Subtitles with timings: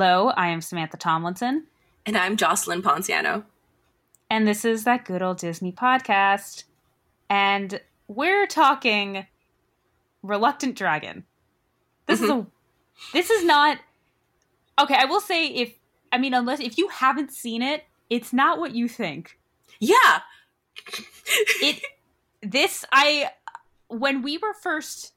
[0.00, 1.66] Hello, I am Samantha Tomlinson.
[2.06, 3.42] And I'm Jocelyn Ponciano.
[4.30, 6.62] And this is that good old Disney podcast.
[7.28, 9.26] And we're talking
[10.22, 11.24] Reluctant Dragon.
[12.06, 12.30] This mm-hmm.
[12.30, 12.46] is a
[13.12, 13.78] this is not
[14.80, 15.76] Okay, I will say if
[16.12, 19.36] I mean unless if you haven't seen it, it's not what you think.
[19.80, 20.20] Yeah.
[21.60, 21.82] it
[22.40, 23.30] this I
[23.88, 25.14] when we were first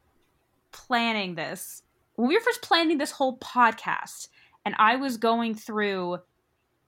[0.71, 1.83] planning this,
[2.15, 4.29] when we were first planning this whole podcast,
[4.65, 6.19] and I was going through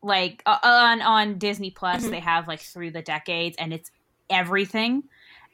[0.01, 2.11] like uh, on on Disney Plus, mm-hmm.
[2.11, 3.91] they have like through the decades, and it's
[4.29, 5.03] everything.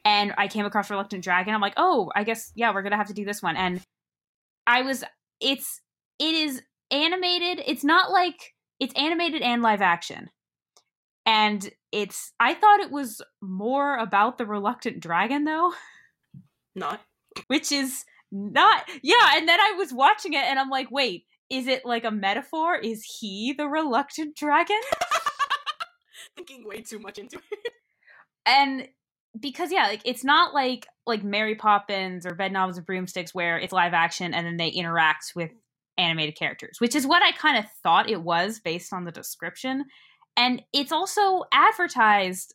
[0.04, 1.54] And I came across Reluctant Dragon.
[1.54, 3.56] I'm like, oh, I guess yeah, we're gonna have to do this one.
[3.56, 3.80] And
[4.66, 5.04] I was,
[5.40, 5.80] it's
[6.18, 7.62] it is animated.
[7.66, 10.30] It's not like it's animated and live action.
[11.26, 15.72] And it's I thought it was more about the reluctant dragon though.
[16.74, 17.00] Not.
[17.46, 21.66] Which is not yeah, and then I was watching it and I'm like, wait, is
[21.66, 22.76] it like a metaphor?
[22.76, 24.80] Is he the reluctant dragon?
[26.36, 27.72] Thinking way too much into it.
[28.46, 28.88] And
[29.38, 33.72] because yeah, like it's not like like Mary Poppins or Bedknobs and Broomsticks where it's
[33.72, 35.50] live action and then they interact with
[35.98, 39.84] animated characters, which is what I kind of thought it was based on the description.
[40.36, 42.54] And it's also advertised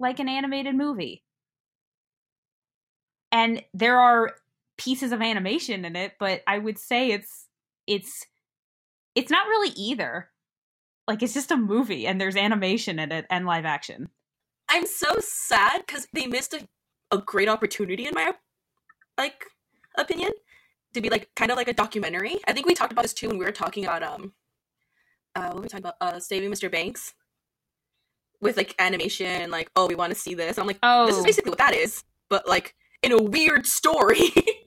[0.00, 1.22] like an animated movie.
[3.30, 4.32] And there are
[4.76, 7.41] pieces of animation in it, but I would say it's
[7.86, 8.26] it's
[9.14, 10.30] it's not really either.
[11.08, 14.08] Like it's just a movie and there's animation in it and live action.
[14.68, 16.66] I'm so sad cuz they missed a,
[17.10, 18.32] a great opportunity in my
[19.18, 19.46] like
[19.98, 20.30] opinion
[20.94, 22.38] to be like kind of like a documentary.
[22.46, 24.32] I think we talked about this too when we were talking about um
[25.34, 25.96] uh what were we talking about?
[26.00, 26.70] Uh Saving Mr.
[26.70, 27.14] Banks.
[28.40, 30.58] With like animation and like, oh, we want to see this.
[30.58, 34.32] I'm like, oh, this is basically what that is, but like in a weird story.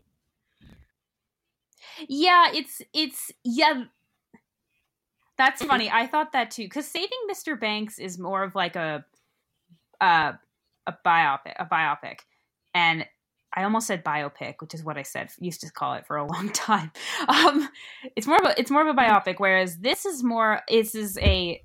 [2.07, 3.85] yeah, it's it's yeah.
[5.37, 5.89] That's funny.
[5.91, 7.59] I thought that too because Saving Mr.
[7.59, 9.05] Banks is more of like a
[9.99, 10.33] uh,
[10.87, 12.19] a biopic, a biopic,
[12.73, 13.05] and
[13.53, 16.25] I almost said biopic, which is what I said used to call it for a
[16.31, 16.91] long time.
[17.27, 17.69] Um,
[18.15, 21.17] it's more of a it's more of a biopic, whereas this is more this is
[21.19, 21.61] a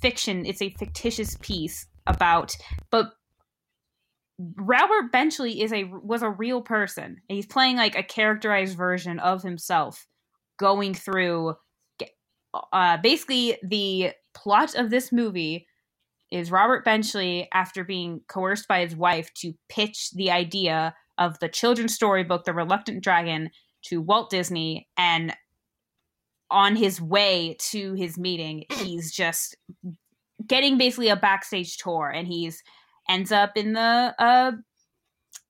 [0.00, 0.46] fiction.
[0.46, 2.56] It's a fictitious piece about,
[2.90, 3.12] but
[4.38, 7.22] Robert Benchley is a was a real person.
[7.28, 10.06] He's playing like a characterized version of himself,
[10.58, 11.54] going through.
[12.72, 15.66] Uh, basically, the plot of this movie
[16.30, 21.48] is Robert Benchley, after being coerced by his wife to pitch the idea of the
[21.48, 23.50] children's storybook, The Reluctant Dragon,
[23.86, 25.34] to Walt Disney, and
[26.50, 29.56] on his way to his meeting, he's just
[30.46, 32.62] getting basically a backstage tour, and he's
[33.08, 34.52] ends up in the uh,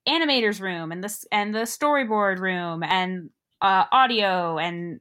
[0.09, 3.31] animators room and the and the storyboard room and
[3.61, 5.01] uh, audio and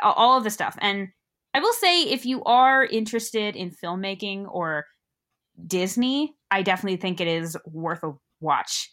[0.00, 0.76] all of the stuff.
[0.80, 1.08] And
[1.54, 4.86] I will say, if you are interested in filmmaking or
[5.66, 8.90] Disney, I definitely think it is worth a watch.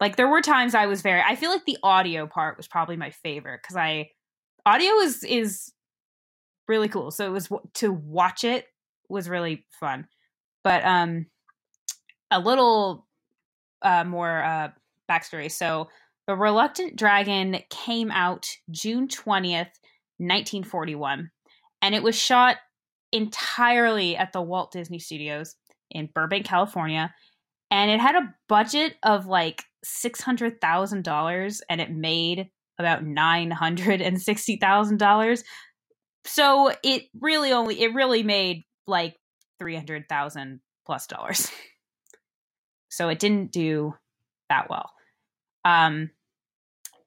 [0.00, 2.96] Like there were times I was very I feel like the audio part was probably
[2.96, 4.10] my favorite cuz I
[4.64, 5.72] audio is is
[6.68, 7.10] really cool.
[7.10, 8.66] So it was to watch it
[9.08, 10.06] was really fun.
[10.62, 11.26] But um
[12.30, 13.06] a little
[13.82, 14.68] uh more uh
[15.10, 15.50] backstory.
[15.50, 15.88] So
[16.26, 19.72] The Reluctant Dragon came out June 20th,
[20.18, 21.30] 1941,
[21.82, 22.56] and it was shot
[23.12, 25.54] entirely at the Walt Disney Studios
[25.90, 27.14] in Burbank, California.
[27.70, 35.42] And it had a budget of like $600,000 and it made about $960,000.
[36.24, 39.16] So it really only, it really made like
[39.58, 41.50] 300,000 plus dollars.
[42.88, 43.94] so it didn't do
[44.48, 44.90] that well.
[45.64, 46.10] Um,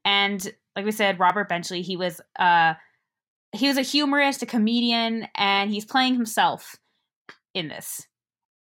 [0.06, 2.76] and like we said, Robert Benchley, he was, uh,
[3.54, 6.76] he was a humorist, a comedian, and he's playing himself
[7.54, 8.08] in this.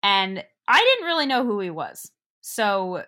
[0.03, 2.11] And I didn't really know who he was.
[2.41, 3.03] So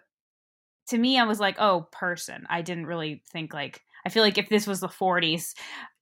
[0.88, 2.46] to me, I was like, oh, person.
[2.50, 5.54] I didn't really think like, I feel like if this was the 40s,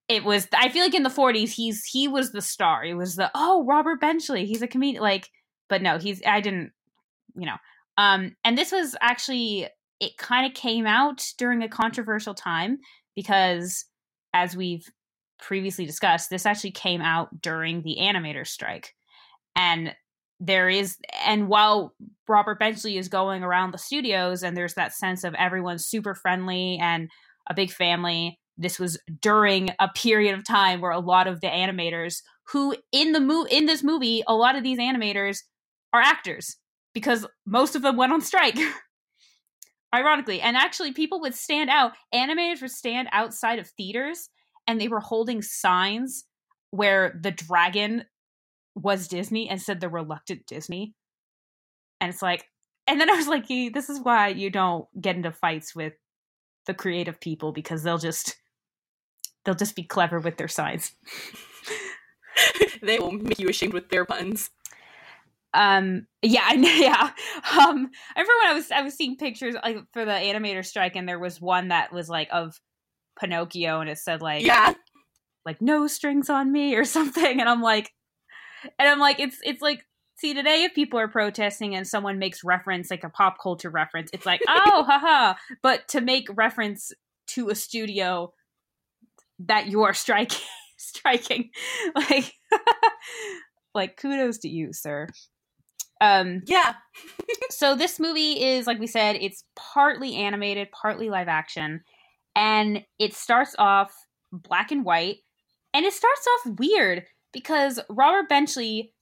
[0.08, 2.84] it was, I feel like in the 40s, he's, he was the star.
[2.84, 4.46] He was the, oh, Robert Benchley.
[4.46, 5.02] He's a comedian.
[5.02, 5.30] Like,
[5.70, 6.72] but no, he's, I didn't,
[7.36, 7.58] you know.
[8.02, 9.68] Um, and this was actually,
[10.00, 12.80] it kind of came out during a controversial time
[13.16, 13.86] because
[14.34, 14.90] as we've
[15.38, 18.96] previously discussed, this actually came out during the animator strike.
[19.56, 19.94] And
[20.40, 21.94] there is and while
[22.28, 26.80] Robert Benchley is going around the studios and there's that sense of everyone's super friendly
[26.82, 27.08] and
[27.48, 31.48] a big family this was during a period of time where a lot of the
[31.48, 35.42] animators who in the mo- in this movie a lot of these animators
[35.94, 36.58] are actors
[36.94, 38.58] because most of them went on strike
[39.96, 44.30] ironically and actually people would stand out animators would stand outside of theaters
[44.68, 46.26] and they were holding signs
[46.72, 48.06] where the dragon
[48.76, 50.94] was Disney and said the reluctant Disney.
[52.00, 52.46] And it's like,
[52.88, 55.94] and then I was like, this is why you don't get into fights with
[56.66, 58.38] the creative people because they'll just
[59.44, 60.94] they'll just be clever with their signs.
[62.82, 64.50] they will make you ashamed with their puns.
[65.54, 67.10] Um yeah, I yeah.
[67.60, 70.96] Um I remember when I was I was seeing pictures like for the animator strike
[70.96, 72.60] and there was one that was like of
[73.20, 74.74] Pinocchio and it said like Yeah.
[75.46, 77.92] like no strings on me or something and I'm like
[78.80, 79.86] and I'm like it's it's like
[80.18, 84.10] see today if people are protesting and someone makes reference like a pop culture reference
[84.14, 85.34] it's like oh haha
[85.64, 86.92] but to make reference
[87.28, 88.32] to a studio
[89.40, 90.46] that you are striking
[90.78, 91.50] striking
[91.96, 92.34] like
[93.74, 95.08] like kudos to you sir
[96.02, 96.74] um Yeah.
[97.50, 101.82] so this movie is like we said it's partly animated partly live action
[102.36, 103.94] and it starts off
[104.32, 105.18] black and white
[105.74, 108.94] and it starts off weird because robert benchley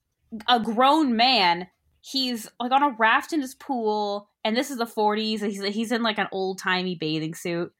[0.48, 1.66] a grown man
[2.02, 5.62] he's like on a raft in his pool and this is the 40s and he's,
[5.74, 7.72] he's in like an old-timey bathing suit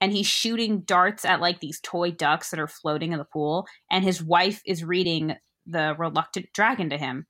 [0.00, 3.66] and he's shooting darts at like these toy ducks that are floating in the pool
[3.90, 5.34] and his wife is reading
[5.66, 7.26] the reluctant dragon to him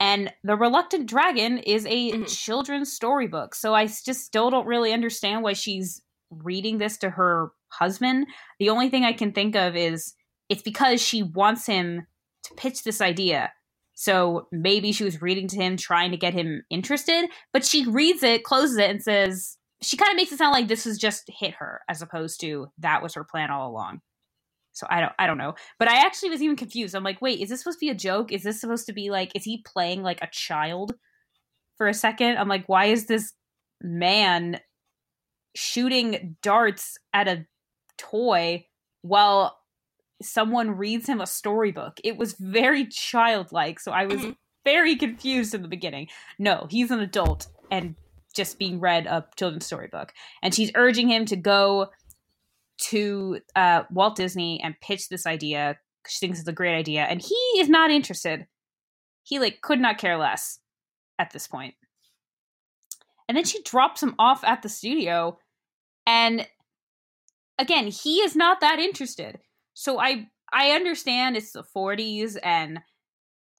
[0.00, 2.26] and the reluctant dragon is a Mhm.
[2.44, 7.52] children's storybook so I just still don't really understand why she's reading this to her
[7.68, 8.26] husband.
[8.58, 10.14] The only thing i can think of is
[10.48, 12.06] it's because she wants him
[12.44, 13.52] to pitch this idea.
[13.94, 18.22] So maybe she was reading to him trying to get him interested but she reads
[18.22, 21.24] it closes it and says she kind of makes it sound like this has just
[21.28, 24.00] hit her as opposed to that was her plan all along
[24.72, 25.54] so i don't i don't know.
[25.78, 26.94] But i actually was even confused.
[26.94, 28.32] I'm like wait is this supposed to be a joke?
[28.32, 30.94] Is this supposed to be like is he playing like a child
[31.76, 32.36] for a second?
[32.38, 33.32] I'm like why is this
[33.82, 34.60] man
[35.56, 37.46] shooting darts at a
[37.98, 38.66] toy
[39.02, 39.58] while
[40.22, 41.98] someone reads him a storybook?
[42.04, 43.80] It was very childlike.
[43.80, 44.36] So i was Mhm.
[44.64, 46.08] very confused in the beginning.
[46.38, 47.96] No he's an adult and
[48.34, 50.12] just being read a children's storybook.
[50.42, 51.90] And she's urging him to go
[52.88, 55.78] to uh, Walt Disney and pitch this idea.
[56.08, 58.46] She thinks it's a great idea, and he is not interested.
[59.22, 60.58] He like could not care less
[61.18, 61.74] at this point.
[63.28, 65.38] And then she drops him off at the studio,
[66.06, 66.46] and
[67.58, 69.38] again, he is not that interested.
[69.74, 72.80] So I I understand it's the 40s, and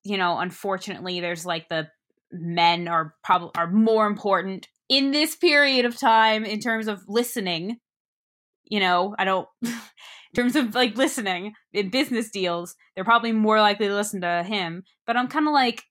[0.04, 1.90] you know, unfortunately, there's like the
[2.32, 7.78] men are probably are more important in this period of time in terms of listening
[8.72, 9.72] you know i don't in
[10.36, 14.82] terms of like listening in business deals they're probably more likely to listen to him
[15.06, 15.84] but i'm kind of like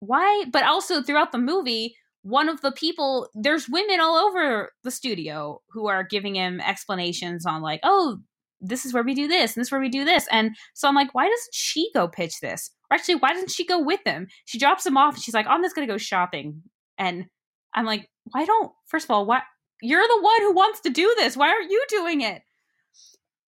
[0.00, 0.44] why?
[0.52, 5.60] But also throughout the movie one of the people there's women all over the studio
[5.70, 8.18] who are giving him explanations on like oh
[8.60, 10.88] this is where we do this and this is where we do this and so
[10.88, 12.70] i'm like why doesn't she go pitch this?
[12.90, 14.26] Or actually why doesn't she go with him?
[14.44, 16.62] She drops him off and she's like i'm just gonna go shopping
[16.98, 17.26] and
[17.74, 19.42] i'm like why don't first of all why
[19.82, 21.36] you're the one who wants to do this.
[21.36, 22.42] Why aren't you doing it?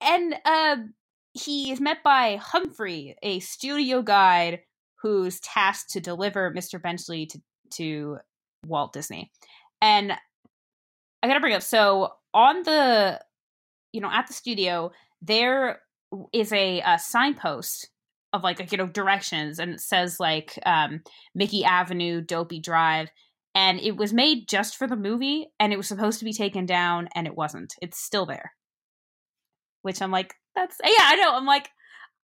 [0.01, 0.77] And uh
[1.33, 4.59] he is met by humphrey a studio guide
[5.01, 8.17] who's tasked to deliver mr benchley to to
[8.65, 9.31] walt disney.
[9.81, 10.13] And
[11.23, 13.19] i gotta bring up so on the
[13.93, 15.81] you know at the studio there
[16.33, 17.89] is a, a signpost
[18.33, 21.01] of like you know directions and it says like um
[21.35, 23.09] mickey avenue dopey drive
[23.55, 26.65] and it was made just for the movie and it was supposed to be taken
[26.65, 27.75] down and it wasn't.
[27.81, 28.53] It's still there.
[29.83, 31.35] Which i'm like that's yeah i know.
[31.35, 31.69] I'm like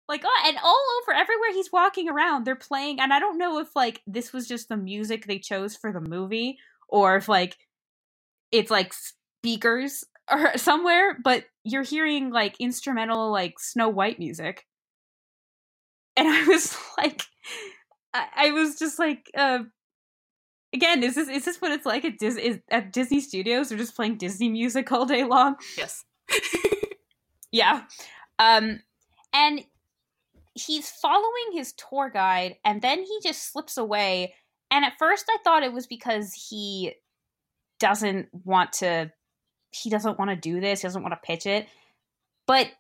[0.08, 3.60] like oh, and all over everywhere he's walking around they're playing and i don't know
[3.60, 6.58] if like this was just the music they chose for the movie
[6.89, 7.58] or if like
[8.51, 14.65] it's like speakers or somewhere but you're hearing like instrumental like snow white music.
[16.17, 17.24] And i was like
[18.13, 19.60] i, I was just like uh
[20.74, 23.70] again is this is this what it's like at Dis- is, at disney studios?
[23.70, 25.56] They're just playing disney music all day long?
[25.77, 26.03] Yes.
[27.51, 27.84] yeah.
[28.39, 28.82] Um
[29.34, 29.63] and
[30.56, 34.34] he's following his tour guide and then he just slips away.
[34.72, 36.94] And at first i thought it was because he
[37.80, 39.12] doesn't want to
[39.72, 41.68] he doesn't want to do this he doesn't want to pitch it.
[42.48, 42.72] But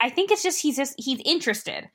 [0.00, 1.88] i think it's just he's just he's interested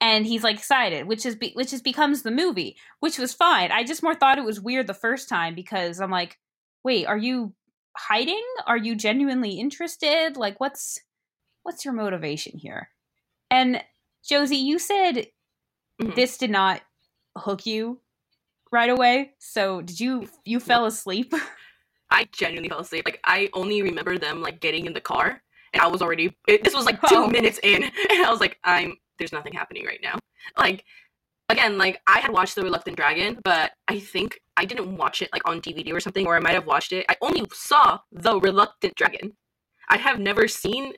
[0.00, 3.70] and he's like excited which is be, which is becomes the movie which was fine
[3.72, 6.38] i just more thought it was weird the first time because i'm like
[6.84, 7.52] wait are you
[7.96, 10.98] hiding are you genuinely interested like what's
[11.62, 12.90] what's your motivation here
[13.50, 13.82] and
[14.28, 15.26] josie you said
[16.00, 16.14] Mhm.
[16.14, 16.82] this did not
[17.38, 18.00] hook you
[18.70, 21.32] right away so did you you fell asleep
[22.10, 23.02] I genuinely fell asleep.
[23.04, 26.36] Like I only remember them like getting in the car and I was already.
[26.46, 27.26] It, this was like two Oh.
[27.26, 27.92] minutes in, and
[28.24, 28.96] I was like, I'm.
[29.18, 30.18] There's nothing happening right now.
[30.58, 30.84] Like,
[31.48, 35.28] again, like I had watched The Reluctant Dragon, but I think I didn't watch it
[35.32, 37.04] like on DVD or something, or I might have watched it.
[37.08, 39.36] I only saw The Reluctant Dragon.
[39.88, 40.94] I have never seen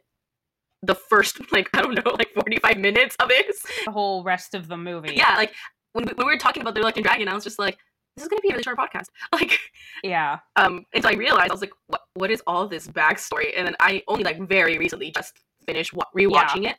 [0.83, 3.55] the first like I don't know like 45 minutes of it.
[3.85, 5.15] The whole rest of the movie.
[5.15, 5.53] Yeah, like
[5.93, 7.79] when we, when we were talking about The Reluctant Dragon, I was just like,
[8.17, 9.07] this is gonna be a really short podcast.
[9.33, 9.59] Like,
[10.03, 10.39] Yeah.
[10.57, 13.53] um, until I realized I was like, what what is all this backstory?
[13.57, 15.33] And then I only like very recently just
[15.67, 16.77] finished wa- rewatching it,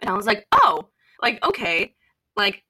[0.00, 0.88] and I was like, oh,
[1.22, 1.94] like okay,
[2.36, 2.62] like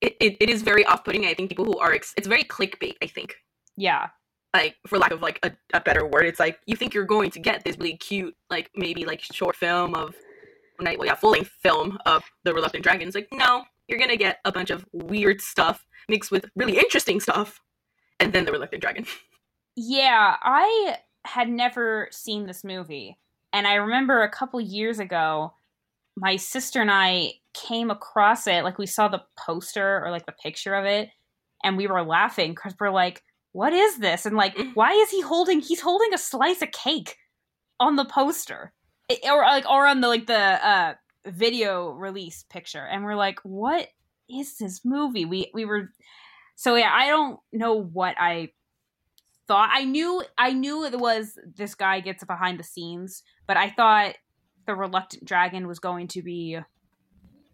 [0.00, 1.26] it, it, it is very off putting.
[1.26, 2.94] I think people who are ex- it's very clickbait.
[3.02, 3.34] I think
[3.76, 4.08] Yeah.
[4.54, 7.30] like for lack of like a, a better word, it's like you think you're going
[7.32, 10.14] to get this really cute like maybe like short film of
[10.80, 13.14] well yeah full length film of the Reluctant Dragons.
[13.14, 17.60] Like no, you're gonna get a bunch of weird stuff mixed with really interesting stuff,
[18.20, 19.04] and then the Reluctant Dragon.
[19.80, 23.16] Yeah, I had never seen this movie.
[23.52, 25.52] And I remember a couple years ago,
[26.20, 28.64] my sister and I came across it.
[28.64, 31.10] Like, we saw the poster or like the picture of it,
[31.64, 33.22] and we were laughing because we're like,
[33.52, 34.26] what is this?
[34.26, 34.74] And like, Mhm.
[34.74, 37.16] why is he holding, he's holding a slice of cake
[37.80, 38.72] on the poster.
[39.08, 40.94] It- or like, or on the like the uh
[41.26, 42.86] video release picture.
[42.86, 43.88] And we're like, what
[44.30, 45.24] is this movie?
[45.24, 45.90] We, we were,
[46.56, 48.52] so yeah, I don't know what I
[49.46, 53.70] thought I knew I knew it was this guy gets behind the scenes, but I
[53.70, 54.14] thought
[54.68, 56.58] the reluctant dragon was going to be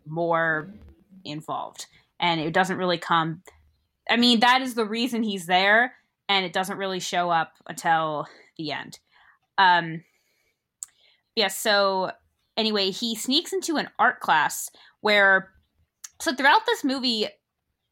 [0.07, 0.75] more
[1.25, 1.87] involved.
[2.21, 3.43] And it doesn't really come
[4.09, 5.95] I mean, that is the reason he's there,
[6.29, 8.27] and it doesn't really show up until
[8.59, 8.99] the end.
[9.57, 10.05] Um
[11.37, 12.13] yeah, so
[12.57, 15.51] anyway, he sneaks into an art class where
[16.21, 17.29] so throughout this movie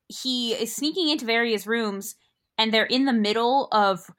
[0.09, 2.17] he is sneaking into various rooms
[2.59, 4.11] and they're in the middle of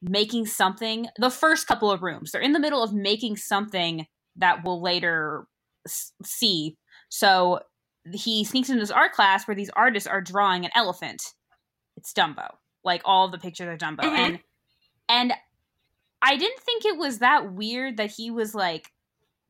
[0.00, 4.06] making something the first couple of rooms they're in the middle of making something
[4.38, 5.46] that we'll later
[5.86, 6.76] s- see.
[7.08, 7.60] So
[8.12, 11.22] he sneaks into this art class where these artists are drawing an elephant.
[11.96, 12.48] It's dumbo.
[12.84, 14.00] Like all of the pictures are dumbo.
[14.04, 14.16] Mhm.
[14.18, 14.38] and
[15.10, 15.32] and
[16.22, 18.92] i didn't think it was that weird that he was like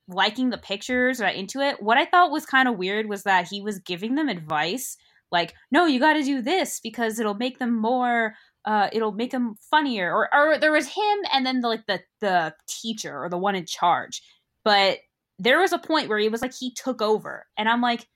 [0.07, 1.83] liking the pictures or into it.
[1.83, 4.97] What i thought was kind of weird was that he was giving them advice
[5.30, 9.30] like no you got to do this because it'll make them more uh it'll make
[9.30, 10.12] them funnier.
[10.14, 13.54] Or or there was him and then the like the the teacher or the one
[13.54, 14.23] in charge
[14.69, 14.99] but
[15.39, 17.47] there was a point where he was like he took over.
[17.57, 18.07] And i'm like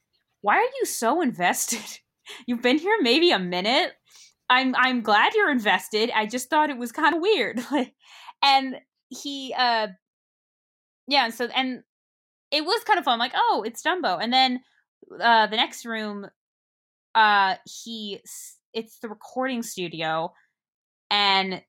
[0.42, 2.00] why are you so invested?
[2.46, 3.92] You've been here maybe a minute.
[4.50, 6.10] I'm i'm glad you're invested.
[6.14, 7.60] I just thought it was kind of weird.
[8.44, 8.74] And
[9.08, 9.86] he uh
[11.06, 11.84] yeah so and
[12.50, 13.18] it was kind of fun.
[13.18, 14.18] Like oh it's dumbo.
[14.20, 14.60] And then
[15.20, 16.26] uh the next room
[17.14, 18.20] uh he
[18.74, 20.32] it's the recording studio
[21.10, 21.62] and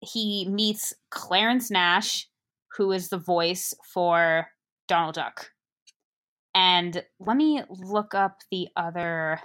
[0.00, 2.28] he meets Clarence Nash
[2.78, 4.46] who is the voice for
[4.86, 5.50] Donald Duck
[6.54, 9.40] and let me look up the other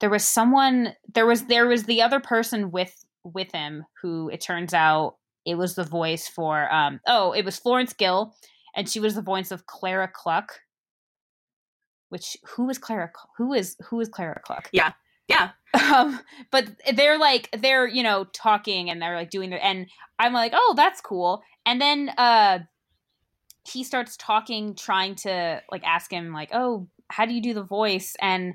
[0.00, 4.40] there was someone there was there was the other person with with him who it
[4.40, 8.34] turns out it was the voice for um oh it was Florence Gill
[8.76, 10.60] and she was the voice of Clara Cluck
[12.10, 14.92] which who is Clara Cl- who is who is Clara Cluck Yeah.
[15.92, 19.86] um but they're like they're you know talking and they're like doing their and
[20.18, 21.42] i'm like oh that's cool.
[21.64, 22.60] And then uh
[23.66, 27.62] he starts talking trying to like ask him like oh how do you do the
[27.62, 28.14] voice?
[28.20, 28.54] And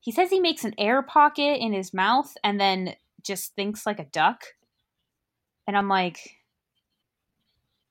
[0.00, 3.98] he says he makes an air pocket in his mouth and then just thinks like
[3.98, 4.44] a duck.
[5.66, 6.18] And i'm like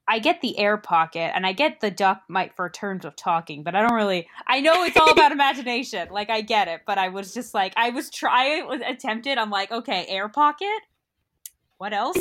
[0.07, 3.63] i get the air pocket and i get the duck might for terms of talking
[3.63, 6.97] but i don't really i know it's all about imagination like i get it but
[6.97, 10.81] i was just like i was trying was attempted i'm like okay air pocket?
[11.77, 12.17] What else?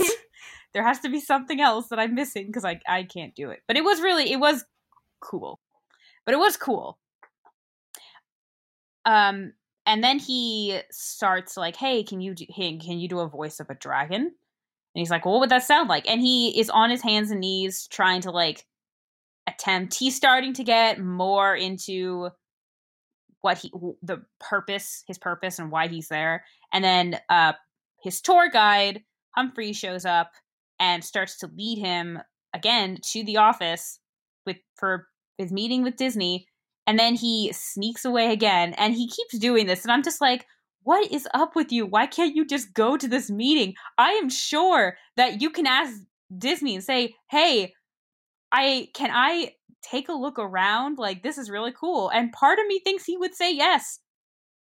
[0.73, 3.63] There has to be something else that i'm missing because i i can't do it.
[3.69, 4.65] But it was really it was
[5.21, 5.61] cool.
[6.25, 6.99] But it was cool.
[9.05, 9.53] Um
[9.87, 13.61] and then he starts like hey can you do hey, can you do a voice
[13.61, 14.35] of a dragon
[14.95, 16.09] and he's like well, what would that sound like?
[16.09, 18.65] And he is on his hands and knees trying to like
[19.47, 22.31] attempt he's starting to get more into
[23.43, 23.71] what he
[24.03, 26.45] the purpose his purpose and why he's there.
[26.73, 27.53] And then uh
[28.03, 30.33] his tour guide humphrey shows up
[30.79, 32.21] and starts to lead him
[32.55, 33.99] again to the office
[34.47, 35.09] with for
[35.39, 36.47] his meeting with disney.
[36.87, 39.83] And then he sneaks away again and he keeps doing this.
[39.83, 40.47] And i'm just like
[40.85, 41.87] what is up with you?
[41.87, 43.75] Why can't you just go to this meeting?
[43.99, 45.93] I am sure that you can ask
[46.37, 47.73] disney and say hey
[48.51, 50.99] i can i take a look around?
[50.99, 52.09] Like this is really cool.
[52.09, 54.01] And part of me thinks he would say yes.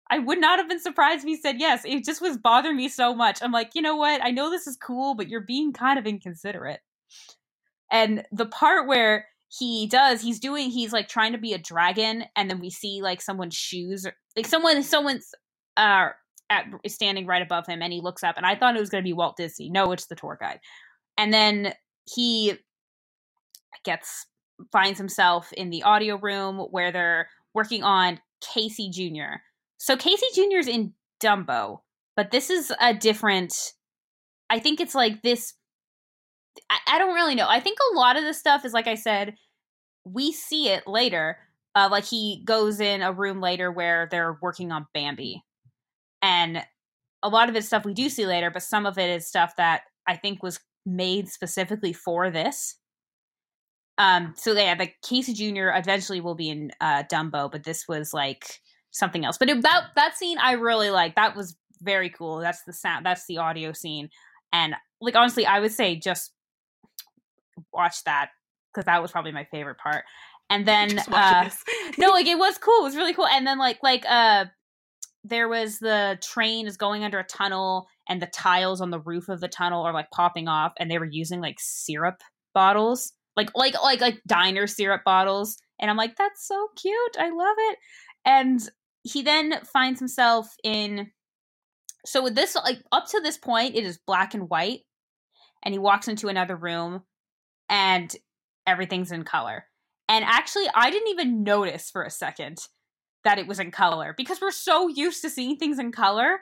[0.09, 1.81] I would not have been surprised if he said yes.
[1.83, 3.39] It just was bothering me so much.
[3.41, 4.23] I'm like you know what?
[4.23, 6.79] I know this is cool but you're being kind of inconsiderate.
[7.91, 12.25] And the part where he does, he's doing, he's like trying to be a dragon,
[12.35, 14.05] and then we see like someone's shoes,
[14.35, 15.31] like someone, someone's
[15.77, 16.09] uh
[16.49, 19.03] at standing right above him, and he looks up, and I thought it was going
[19.03, 19.69] to be Walt Disney.
[19.69, 20.59] No, it's the tour guide.
[21.17, 21.73] And then
[22.05, 22.53] he
[23.83, 24.25] gets
[24.71, 29.37] finds himself in the audio room where they're working on Casey Jr.
[29.77, 30.57] So Casey Jr.
[30.57, 31.79] is in Dumbo,
[32.15, 33.53] but this is a different.
[34.49, 35.53] I think it's like this.
[36.69, 37.47] I, I don't really know.
[37.47, 39.35] I think a lot of this stuff is like I said,
[40.05, 41.37] we see it later.
[41.75, 45.43] Uh, like he goes in a room later where they're working on Bambi,
[46.21, 46.63] and
[47.23, 49.55] a lot of it's stuff we do see later, but some of it is stuff
[49.57, 52.75] that I think was made specifically for this.
[53.97, 55.69] Um, so yeah, the Casey Jr.
[55.75, 58.45] eventually will be in uh, Dumbo, but this was like
[58.91, 59.37] something else.
[59.37, 61.15] But that that scene I really like.
[61.15, 62.37] That was very cool.
[62.37, 63.05] That's the sound.
[63.05, 64.09] That's the audio scene.
[64.53, 66.31] And like honestly, I would say just
[67.73, 68.29] watch that
[68.73, 70.05] because that was probably my favorite part.
[70.49, 71.49] And then uh,
[71.97, 72.81] no, like it was cool.
[72.81, 73.27] It was really cool.
[73.27, 74.45] And then like like uh
[75.29, 79.29] there was the train is going under a tunnel and the tiles on the roof
[79.29, 82.21] of the tunnel are like popping off and they were using like syrup
[82.53, 85.57] bottles like like like like diner syrup bottles.
[85.79, 87.17] And i'm like that's so cute.
[87.17, 87.77] I love it.
[88.25, 88.69] And
[89.03, 91.11] he then finds himself in
[92.05, 94.81] so with this like up to this point it is black and white.
[95.63, 97.03] And he walks into another room
[97.69, 98.13] and
[98.65, 99.65] everything's in color.
[100.09, 102.57] And actually i didn't even notice for a second
[103.27, 106.39] that it was in color because we're so used to seeing things in color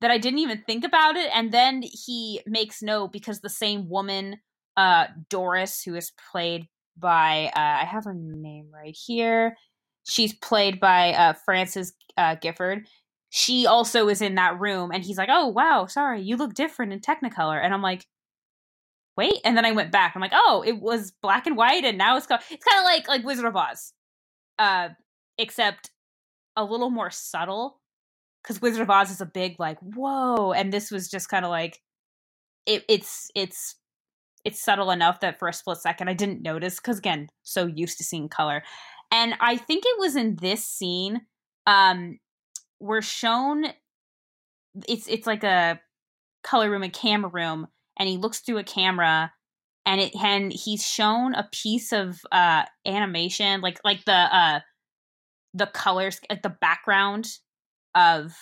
[0.00, 3.88] that i didn't even think about it and then he makes note because the same
[3.88, 4.36] woman
[4.76, 9.56] uh doris who is played by uh, i have her name right here
[10.04, 12.88] she's played by uh, Frances uh, Gifford.
[13.30, 16.92] She also is in that room, and he's like, "Oh wow, sorry, you look different
[16.92, 18.06] in Technicolor," and I'm like,
[19.16, 20.12] "Wait," and then I went back.
[20.14, 22.38] I'm like, "Oh, it was black and white, and now it's co-.
[22.50, 23.92] it's kind of like like Wizard of Oz,
[24.58, 24.90] uh,
[25.38, 25.90] except
[26.56, 27.80] a little more subtle."
[28.42, 31.50] Because Wizard of Oz is a big like whoa, and this was just kind of
[31.50, 31.80] like
[32.66, 33.76] it, it's it's
[34.44, 37.98] it's subtle enough that for a split second I didn't notice because again, so used
[37.98, 38.62] to seeing color.
[39.12, 41.20] And I think it was in this scene,
[41.66, 42.18] um,
[42.80, 43.66] we're shown
[44.88, 45.80] it's it's like a
[46.42, 49.32] color room, a camera room, and he looks through a camera
[49.84, 54.60] and it and he's shown a piece of uh animation, like like the uh
[55.54, 57.28] the colors like the background
[57.94, 58.34] of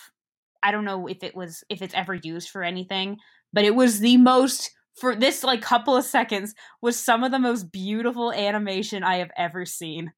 [0.63, 3.19] I don't know if it was if it's ever used for anything,
[3.53, 7.39] but it was the most for this like couple of seconds was some of the
[7.39, 10.13] most beautiful animation I have ever seen.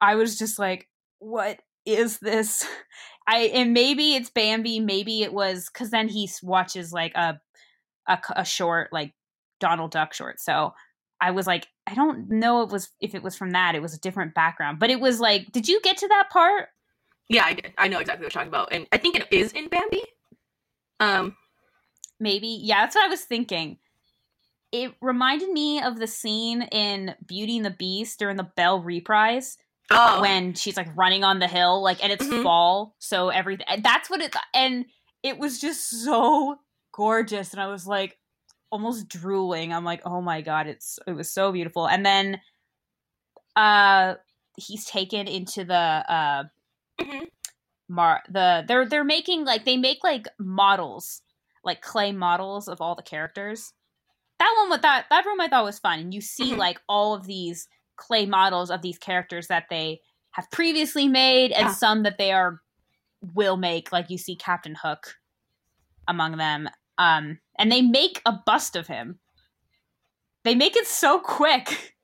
[0.00, 0.88] I was just like,
[1.18, 2.66] what is this?
[3.26, 7.40] I and maybe it's Bambi, maybe it was because then he watches like a,
[8.08, 9.14] a a short like
[9.60, 10.40] Donald Duck short.
[10.40, 10.72] So
[11.20, 13.74] I was like, I don't know it was if it was from that.
[13.74, 16.68] It was a different background, but it was like, did you get to that part?
[17.28, 17.72] Yeah, I did.
[17.76, 20.02] I know exactly what you're talking about, and I think it is in Bambi.
[21.00, 21.36] Um,
[22.20, 22.60] maybe.
[22.62, 23.78] Yeah, that's what I was thinking.
[24.72, 29.58] It reminded me of the scene in Beauty and the Beast during the Belle reprise
[29.90, 30.20] oh.
[30.20, 32.44] when she's like running on the hill, like, and it's mm-hmm.
[32.44, 33.66] fall, so everything.
[33.82, 34.34] That's what it.
[34.54, 34.86] And
[35.24, 36.56] it was just so
[36.92, 38.16] gorgeous, and I was like
[38.70, 39.72] almost drooling.
[39.72, 41.86] I'm like, oh my god, it's it was so beautiful.
[41.86, 42.40] And then,
[43.56, 44.14] uh,
[44.56, 46.44] he's taken into the uh,
[47.00, 47.24] mm-hmm.
[47.88, 51.22] mar the they're they're making like they make like models
[51.64, 53.72] like clay models of all the characters.
[54.38, 56.60] That one with that that room I thought was fun, and you see mm-hmm.
[56.60, 61.66] like all of these clay models of these characters that they have previously made and
[61.66, 61.72] yeah.
[61.72, 62.60] some that they are
[63.34, 65.16] will make like you see captain hook
[66.08, 66.68] among them
[67.00, 69.18] um and they make a bust of him
[70.44, 71.96] they make it so quick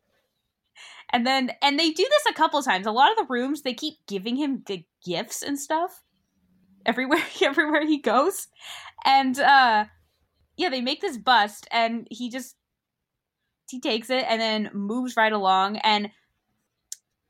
[1.13, 3.75] and then and they do this a couple times a lot of the rooms they
[3.75, 6.03] keep giving him the gifts and stuff
[6.85, 8.49] everywhere everywhere he goes
[9.05, 9.85] and uh
[10.57, 12.57] yeah they make this bust and he just
[13.71, 15.79] he takes it and then moves right along.
[15.79, 16.11] And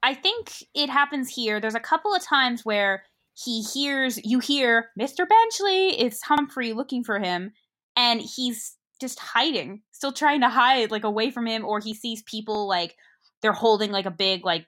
[0.03, 1.61] I think it happens here.
[1.61, 3.05] There's a couple of times where
[3.37, 5.29] he hears, you hear Mr.
[5.29, 6.01] Benchley.
[6.01, 7.53] It's Humphrey looking for him,
[7.95, 11.65] and he's just hiding, still trying to hide like away from him.
[11.65, 12.97] Or he sees people like
[13.43, 14.67] they're holding like a big like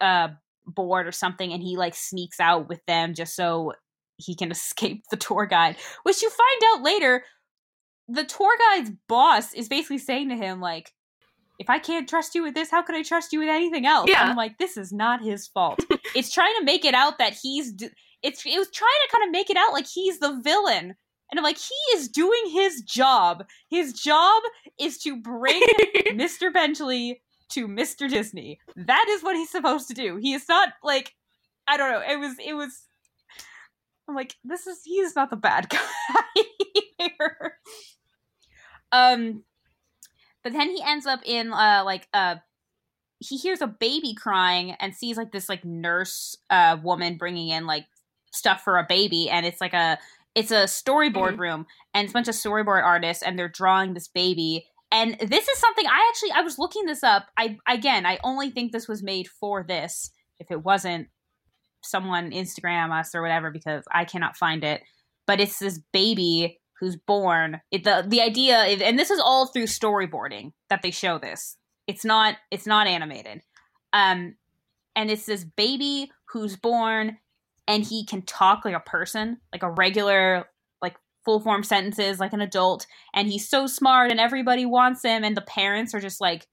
[0.00, 0.28] uh
[0.66, 3.72] board or something, and he like sneaks out with them just so
[4.16, 7.22] he can escape the tour guide, which you find out later
[8.08, 10.92] the tour guide's boss is basically saying to him like
[11.58, 14.08] if I can't trust you with this, how could I trust you with anything else?
[14.08, 14.22] Yeah.
[14.22, 15.80] And I'm like, this is not his fault.
[16.14, 17.72] it's trying to make it out that he's.
[18.22, 20.94] it's it was trying to kind of make it out like he's the villain
[21.30, 23.44] And I'm like, he is doing his job.
[23.70, 24.42] His job
[24.78, 25.60] is to bring
[26.12, 26.52] Mr.
[26.52, 28.08] Benchley to Mr.
[28.08, 28.60] Disney.
[28.76, 30.16] That is what he's supposed to do.
[30.16, 31.12] He is not like
[31.66, 32.02] I don't know.
[32.08, 32.84] It was it was
[34.08, 36.42] I'm like, this is he is not the bad guy
[36.98, 37.58] here.
[38.92, 39.42] Um
[40.48, 42.36] but then he ends up in uh like uh
[43.18, 47.66] he hears a baby crying and sees like this like nurse uh woman bringing in
[47.66, 47.84] like
[48.32, 49.98] stuff for a baby and it's like a
[50.34, 51.38] it's a storyboard Mhm.
[51.38, 55.46] room and it's a bunch of storyboard artists and they're drawing this baby and this
[55.48, 57.26] is something i actually i was looking this up.
[57.36, 60.10] I again i only think this was made for this.
[60.38, 61.08] If it wasn't
[61.82, 64.82] someone instagram us or whatever because i cannot find it.
[65.26, 69.46] But it's this baby who's born it, the the idea is, and this is all
[69.46, 71.56] through storyboarding that they show this.
[71.86, 73.42] It's not it's not animated.
[73.92, 74.36] Um
[74.94, 77.18] and it's this baby who's born
[77.66, 80.46] and he can talk like a person like a regular
[80.82, 82.86] like full form sentences like an adult.
[83.14, 85.24] And he's so smart and everybody wants him.
[85.24, 86.46] And the parents are just like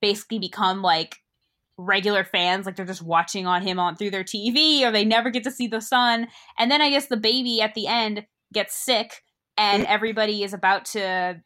[0.00, 1.16] basically become like
[1.76, 2.66] regular fans.
[2.66, 5.50] Like they're just watching on him on through their TV or they never get to
[5.50, 6.28] see the sun.
[6.58, 9.22] And then I guess the baby at the end gets sick
[9.56, 11.40] and everybody is about to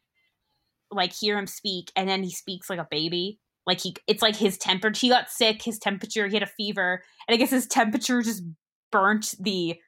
[0.91, 4.37] like hear him speak and then he speaks like a baby like he it's like
[4.37, 7.67] his temper he got sick his temperature he had a fever and I guess his
[7.67, 8.43] temperature just
[8.91, 9.79] burnt the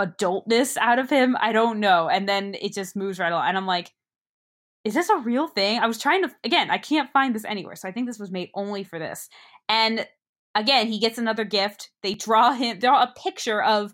[0.00, 1.36] adultness out of him.
[1.40, 2.08] I don't know.
[2.08, 3.48] And then it just moves right along.
[3.48, 3.92] And I'm like,
[4.84, 5.80] is this a real thing?
[5.80, 7.76] I was trying to again, I can't find this anywhere.
[7.76, 9.28] So I think this was made only for this.
[9.68, 10.06] And
[10.54, 11.90] again, he gets another gift.
[12.02, 13.92] They draw him draw a picture of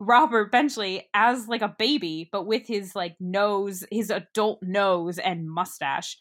[0.00, 5.48] Robert Benchley as like a baby, but with his like nose, his adult nose and
[5.48, 6.16] mustache.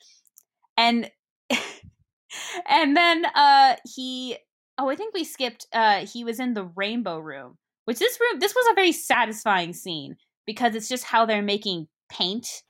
[0.77, 1.09] And
[2.69, 4.37] and then uh he
[4.77, 7.57] oh, I think we skipped uh he was in the rainbow room.
[7.85, 11.87] Which this room this was a very satisfying scene because it's just how they're making
[12.11, 12.63] paint.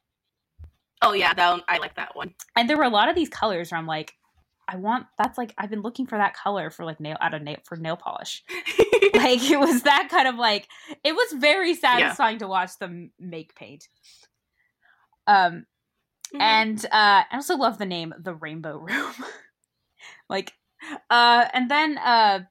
[1.01, 2.35] Oh yeah, that one, I like that one.
[2.55, 4.13] And there were a lot of these colors where I'm like,
[4.71, 7.41] I want that's like I've been looking for that color for like nail out of
[7.41, 8.43] nail for nail polish.
[9.15, 10.67] like it was that kind of like
[11.03, 13.87] it was very satisfying to watch them make paint.
[15.27, 15.65] Um
[16.33, 16.41] Mhm.
[16.41, 19.13] and uh I also love the name the Rainbow Room.
[20.29, 20.53] like
[21.09, 22.41] uh and then uh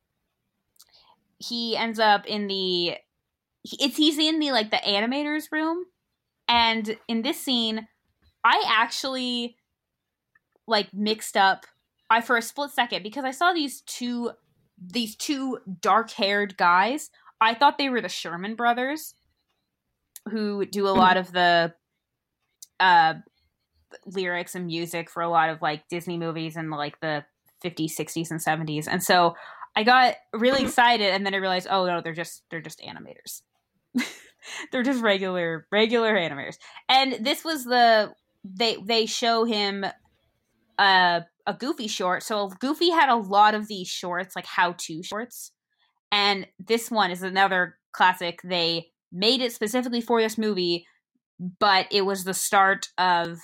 [1.39, 2.97] he ends up in the
[3.65, 5.85] it's he's in the like the animators room
[6.49, 7.87] and in this scene
[8.43, 9.57] I actually
[10.67, 11.67] like mixed up
[12.11, 14.33] I for a split second because I saw these two
[14.81, 17.11] these two dark-haired guys.
[17.41, 19.15] I thought they were the Sherman brothers
[20.31, 21.75] who do a lot of the
[22.81, 23.15] uh
[24.07, 27.25] lyrics and music for a lot of like Disney movies and like the
[27.65, 28.87] 50s, 60s and 70s.
[28.89, 29.35] And so
[29.75, 33.43] I got really excited and then I realized, oh no, they're just they're just animators.
[34.73, 36.59] they're just regular regular animators.
[36.89, 38.13] And this was the
[38.45, 39.85] they they show him
[40.79, 42.23] uh a Goofy short.
[42.23, 45.51] So Goofy had a lot of these shorts, like how to shorts.
[46.13, 48.41] And this one is another classic.
[48.45, 50.87] They made it specifically for this movie,
[51.59, 53.39] but it was the start of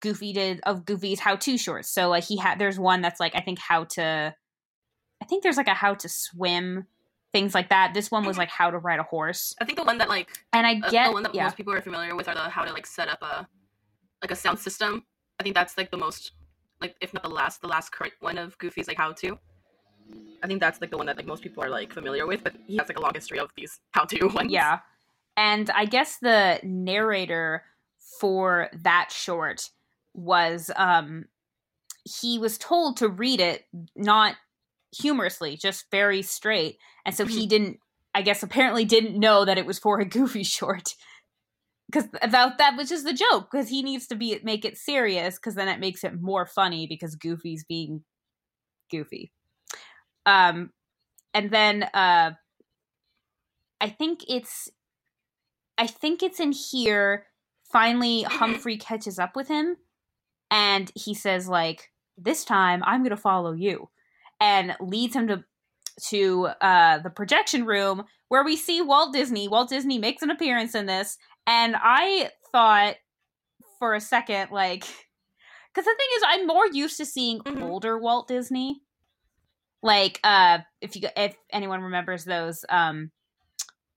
[0.00, 1.90] Goofy did of Goofy's how to shorts.
[1.90, 4.34] So like he had there's one that's like I think how to
[5.22, 6.86] I think there's like a how to swim,
[7.34, 7.92] things like that.
[7.92, 9.54] This one was like how to ride a horse.
[9.60, 11.44] I think the one that like And I uh, get the one that yeah.
[11.44, 13.46] most people are familiar with are the how to like set up a
[14.22, 15.04] like a sound system.
[15.38, 16.32] I think that's like the most
[16.80, 19.38] like if not the last the last current one of Goofy's like how to.
[20.42, 22.54] I think that's like the one that like most people are like familiar with, but
[22.66, 24.50] he has like a long history of these how to ones.
[24.50, 24.80] Yeah.
[25.36, 27.62] And I guess the narrator
[28.18, 29.70] for that short
[30.14, 31.26] was um
[32.04, 33.64] he was told to read it
[33.94, 34.34] not
[34.96, 36.78] humorously, just very straight.
[37.04, 37.78] And so he didn't
[38.14, 40.94] I guess apparently didn't know that it was for a goofy short.
[41.92, 45.38] Cuz about that which is the joke cuz he needs to be make it serious
[45.38, 48.04] cuz then it makes it more funny because Goofy's being
[48.90, 49.32] goofy.
[50.26, 50.72] Um
[51.34, 52.32] and then uh
[53.80, 54.68] I think it's
[55.78, 57.26] I think it's in here
[57.72, 59.76] finally Humphrey catches up with him
[60.50, 63.88] and he says like this time I'm going to follow you
[64.40, 65.44] and leads him to
[66.08, 69.48] to uh the projection room where we see Walt Disney.
[69.48, 72.96] Walt Disney makes an appearance in this and I thought
[73.78, 74.82] for a second like
[75.74, 77.62] cuz the thing is I'm more used to seeing Mhm.
[77.62, 78.82] older Walt Disney.
[79.82, 83.10] Like uh if you if anyone remembers those um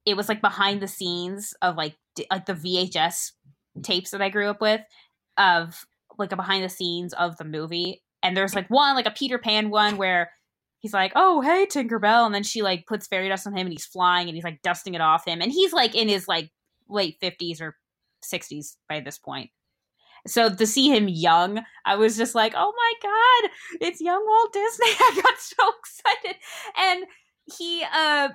[0.05, 3.31] it was like behind the scenes of like d- like the VHS
[3.81, 4.81] tapes that I grew up with
[5.37, 5.85] of
[6.17, 8.03] like a behind the scenes of the movie.
[8.21, 10.31] And there's like one like a Peter Pan one where
[10.79, 13.73] he's like, "Oh, hey Tinkerbell," and then she like puts fairy dust on him and
[13.73, 16.51] he's flying and he's like dusting it off him and he's like in his like
[16.89, 17.77] late 50s or
[18.23, 19.49] 60s by this point.
[20.25, 24.53] So to see him young, I was just like, "Oh my god, it's young Walt
[24.53, 26.37] Disney." I got so excited.
[26.77, 27.05] And
[27.57, 28.29] he uh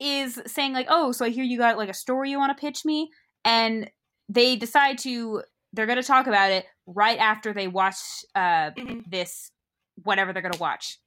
[0.00, 2.60] is saying like, "Oh, so I hear you got like a story you want to
[2.60, 3.10] pitch me?"
[3.44, 3.90] And
[4.28, 7.96] they decide to they're going to talk about it right after they watch
[8.34, 9.02] uh Mhm.
[9.10, 9.50] this
[10.02, 10.98] whatever they're going to watch.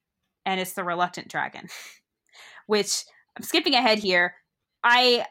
[0.45, 1.67] And it's The Reluctant Dragon.
[2.67, 3.05] Which
[3.37, 4.35] I'm skipping ahead here.
[4.83, 5.25] I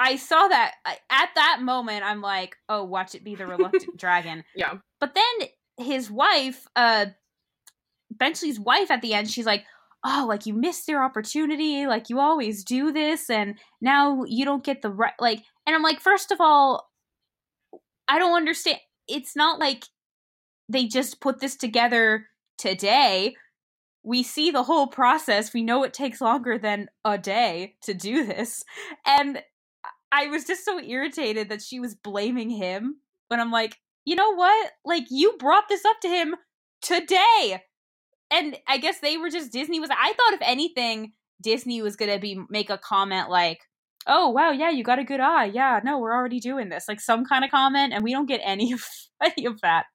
[0.00, 0.74] I saw that
[1.10, 4.78] at that moment I'm like, "Oh, watch it be The Reluctant Dragon." Yeah.
[4.98, 5.48] But then
[5.86, 7.06] his wife, uh
[8.10, 9.64] Benchley's wife at the end, she's like,
[10.02, 14.64] Oh, like you missed your opportunity, like you always do this, and now you don't
[14.64, 16.90] get the right like and I'm like, first of all,
[18.08, 19.84] I don't understand it's not like
[20.70, 23.34] they just put this together today.
[24.02, 25.52] We see the whole process.
[25.52, 28.64] We know it takes longer than a day to do this.
[29.04, 29.42] And
[30.12, 32.96] I was just so irritated that she was blaming him
[33.28, 34.72] when I'm like, you know what?
[34.84, 36.34] Like you brought this up to him
[36.82, 37.62] today.
[38.30, 42.12] And I guess they were just Disney was I thought if anything Disney was going
[42.12, 43.60] to be make a comment like,
[44.06, 45.46] "Oh, wow, yeah, you got a good eye.
[45.46, 48.40] Yeah, no, we're already doing this." Like some kind of comment and we don't get
[48.44, 48.84] any of
[49.22, 49.86] any of that.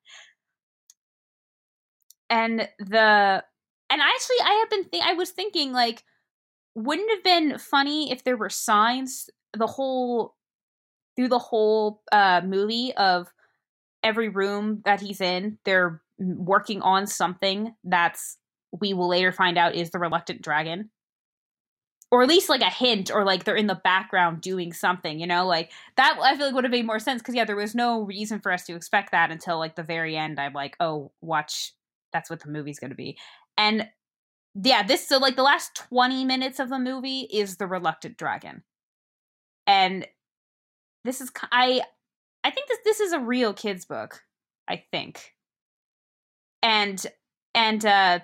[2.30, 3.44] And the
[3.90, 6.04] and actually I have been I was thinking like
[6.76, 10.36] wouldn't have been funny if there were signs the whole
[11.16, 13.32] through the whole uh movie of
[14.04, 18.38] every room that he's in they're working on something that's
[18.80, 20.90] we will later find out is the reluctant dragon.
[22.12, 25.28] Or at least like a hint or like they're in the background doing something you
[25.28, 25.46] know?
[25.46, 28.04] Like that i feel like would have made more sense because yeah there was no
[28.04, 30.40] reason for us to expect that until like the very end.
[30.40, 31.74] I'm like oh watch
[32.14, 33.18] that's what the movie's going to be.
[33.58, 33.88] And
[34.62, 38.64] yeah this so like the last 20 minutes of the movie is the reluctant dragon
[39.68, 40.08] and
[41.04, 41.82] this is i
[42.44, 44.24] i think this this is a real kids book
[44.68, 45.34] i think.
[46.64, 47.06] And
[47.54, 48.20] and uh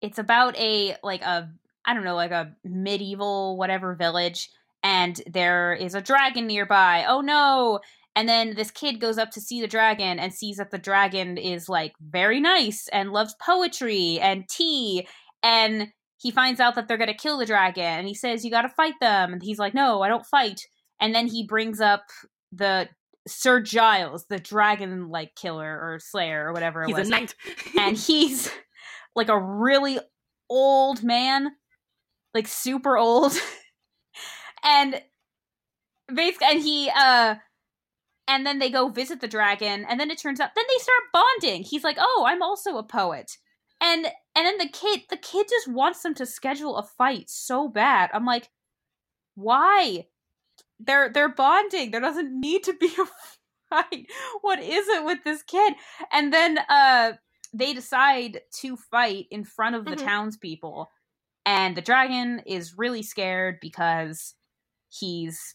[0.00, 1.50] it's about a like a
[1.84, 4.50] i don't know like a medieval whatever village
[4.82, 7.80] and there is a dragon nearby oh no!
[8.14, 11.36] And then this kid goes up to see the dragon and sees that the dragon
[11.36, 15.06] is like very nice and loves poetry and tea
[15.42, 15.88] and
[16.26, 18.62] he finds out that they're going to kill the dragon and he says you got
[18.62, 20.60] to fight them and he's like no i don't fight
[21.00, 22.04] and then he brings up
[22.52, 22.88] the
[23.28, 27.34] sir giles the dragon like killer or slayer or whatever it He's was a knight.
[27.78, 28.50] and he's
[29.14, 29.98] like a really
[30.48, 31.50] old man,
[32.34, 33.32] like super old.
[34.62, 35.00] and
[36.14, 37.34] basically and he uh
[38.28, 41.02] and then they go visit the dragon and then it turns out then they start
[41.12, 41.62] bonding.
[41.62, 43.38] He's like, "Oh, I'm also a poet."
[43.80, 47.68] And and then the kid the kid just wants them to schedule a fight so
[47.68, 48.10] bad.
[48.14, 48.50] I'm like,
[49.34, 50.08] "Why?"
[50.80, 51.90] They're they're bonding.
[51.90, 53.06] There doesn't need to be a
[53.70, 54.06] fight.
[54.42, 55.74] What is it with this kid?
[56.12, 57.14] And then uh
[57.54, 60.04] they decide to fight in front of the Mhm.
[60.04, 60.90] townspeople,
[61.46, 64.34] and the dragon is really scared because
[64.90, 65.54] he's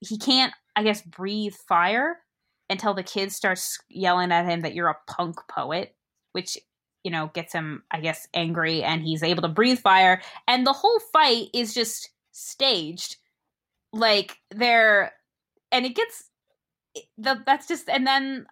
[0.00, 2.18] he can't, I guess, breathe fire
[2.70, 5.96] until the kid starts yelling at him that you're a punk poet,
[6.32, 6.58] which
[7.08, 10.74] you know gets him, I guess, angry, and he's able to breathe fire, and the
[10.74, 13.16] whole fight is just staged,
[13.94, 15.12] like they're,
[15.72, 16.28] and it gets
[17.16, 18.44] the that's just and then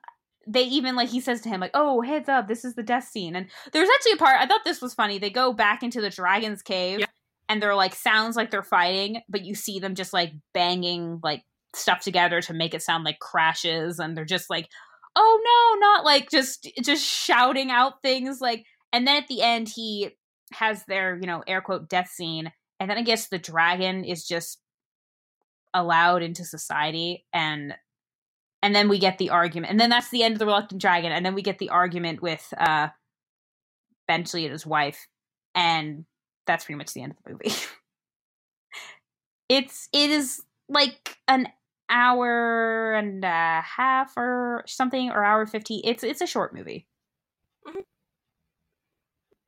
[0.47, 3.05] they even like he says to him like oh heads up this is the death
[3.09, 3.37] scene.
[3.37, 6.09] And there's actually a part i thought this was funny they go back into the
[6.09, 7.07] dragon's cave Yeah.
[7.51, 11.43] and they're like sounds like they're fighting but you see them just like banging like
[11.75, 14.69] stuff together to make it sound like crashes and they're just like
[15.17, 19.69] oh no not like just just shouting out things like and then at the end
[19.69, 20.11] he
[20.53, 24.27] has their you know air quote death scene and then i guess the dragon is
[24.27, 24.59] just
[25.75, 27.75] allowed into society and
[28.63, 31.13] and then we get the argument and then that's the end of the reluctant dragon
[31.13, 32.89] and then we get the argument with uh
[34.07, 35.09] benchley and his wife
[35.57, 36.05] and
[36.47, 37.57] that's pretty much the end of the movie.
[39.49, 41.47] It's it is like an
[41.91, 46.87] hour and a half or something or hour 50 it's it's a short movie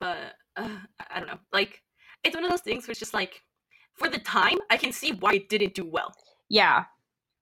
[0.01, 0.68] but uh,
[1.11, 1.38] I- don't know.
[1.53, 1.83] Like,
[2.24, 3.42] it's one of those things which it's just like,
[3.94, 6.12] for the time, I can see why it didn't do well.
[6.48, 6.85] yeah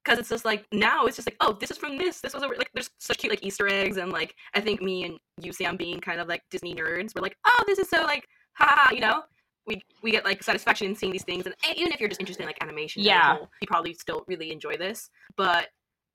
[0.04, 2.20] Because it's just like, now it's just like, oh, this is from this.
[2.20, 3.96] This was a, like, there's such cute, like, Easter eggs.
[3.98, 7.22] And, like, I think me and you, Sam, being kind of like Disney nerds, we're
[7.22, 9.22] like, oh, this is so, like, ha, you know?
[9.66, 12.42] We, we get like satisfaction in seeing these things, and even if you're just interested
[12.42, 13.36] in like animation, Yeah.
[13.36, 15.10] whole, you probably still really enjoy this.
[15.36, 15.68] But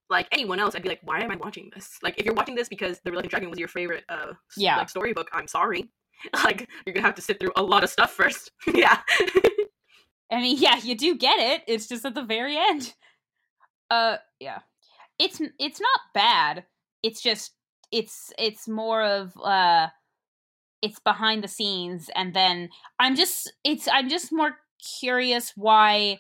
[0.09, 1.97] like anyone else, I'd be like, why am I watching this?
[2.01, 4.77] Like, if you're watching this because The Reluctant Dragon was your favorite, uh, Yeah.
[4.77, 5.89] like storybook, I'm sorry.
[6.45, 8.51] like, you're gonna have to sit through a lot of stuff first.
[8.73, 8.99] yeah.
[10.31, 11.63] I mean, yeah, you do get it.
[11.67, 12.93] It's just at the very end.
[13.89, 14.59] Uh, yeah,
[15.19, 16.63] it's it's not bad.
[17.03, 17.51] It's just
[17.91, 19.87] it's it's more of uh,
[20.81, 24.57] it's behind the scenes, and then I'm just it's I'm just more
[24.99, 26.19] curious why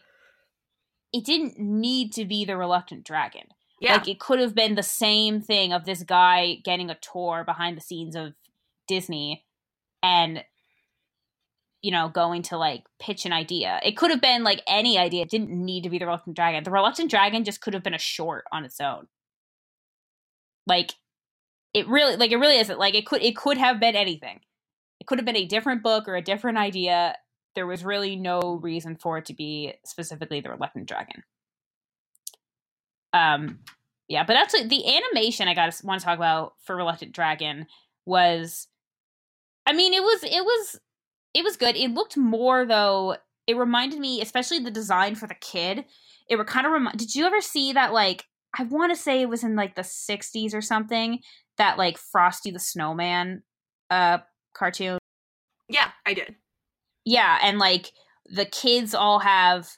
[1.13, 3.47] it didn't need to be the reluctant dragon.
[3.79, 3.93] Yeah.
[3.93, 7.75] Like it could have been the same thing of this guy getting a tour behind
[7.75, 8.33] the scenes of
[8.87, 9.43] Disney
[10.03, 10.43] and
[11.81, 13.79] you know going to like pitch an idea.
[13.83, 15.23] It could have been like any idea.
[15.23, 16.63] It didn't need to be the reluctant dragon.
[16.63, 19.07] The reluctant dragon just could have been a short on its own.
[20.67, 20.93] Like
[21.73, 24.41] it really like it really isn't like it could it could have been anything.
[25.01, 27.15] It could have been a different book or a different idea.
[27.55, 31.23] There was really no reason for it to be specifically the reluctant dragon.
[33.11, 33.61] Um,
[34.07, 37.65] yeah, but actually, the animation I got want to talk about for Reluctant Dragon
[38.05, 38.67] was,
[39.65, 40.79] I mean, it was it was
[41.33, 41.75] it was good.
[41.75, 43.17] It looked more though.
[43.47, 45.85] It reminded me, especially the design for the kid.
[46.29, 46.99] It were kind of remind.
[46.99, 47.91] Did you ever see that?
[47.91, 51.21] Like, I want to say it was in like the '60s or something.
[51.57, 53.41] That like Frosty the Snowman,
[53.89, 54.19] uh,
[54.53, 54.97] cartoon.
[55.69, 56.35] Yeah, I did.
[57.05, 57.91] Yeah, and like
[58.25, 59.69] the kids all have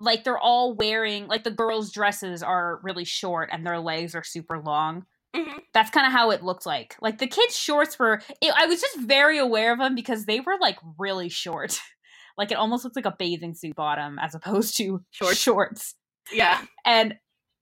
[0.00, 4.24] like they're all wearing like the girls' dresses are really short and their legs are
[4.24, 5.06] super long.
[5.34, 5.58] Mm-hmm.
[5.72, 6.96] That's kind of how it looked like.
[7.00, 8.20] Like the kids' shorts were.
[8.40, 11.80] It, I was just very aware of them because they were like really short.
[12.36, 15.94] like it almost looked like a bathing suit bottom as opposed to short shorts.
[16.32, 16.60] Yeah.
[16.84, 17.14] And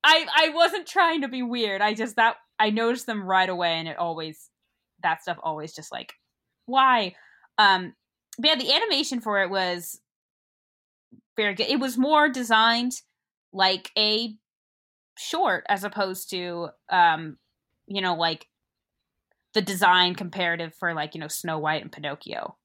[0.03, 1.83] I I wasn't trying to be weird.
[1.83, 4.49] I just that I noticed them right away, and it always
[5.03, 6.15] that stuff always just like
[6.71, 7.15] why.
[7.59, 7.95] Um,
[8.39, 10.01] but yeah, the animation for it was
[11.37, 11.69] very good.
[11.69, 12.93] It was more designed
[13.53, 14.35] like a
[15.19, 17.39] short as opposed to um
[17.87, 18.49] you know like
[19.55, 22.57] the design comparative for like you know Snow White and Pinocchio.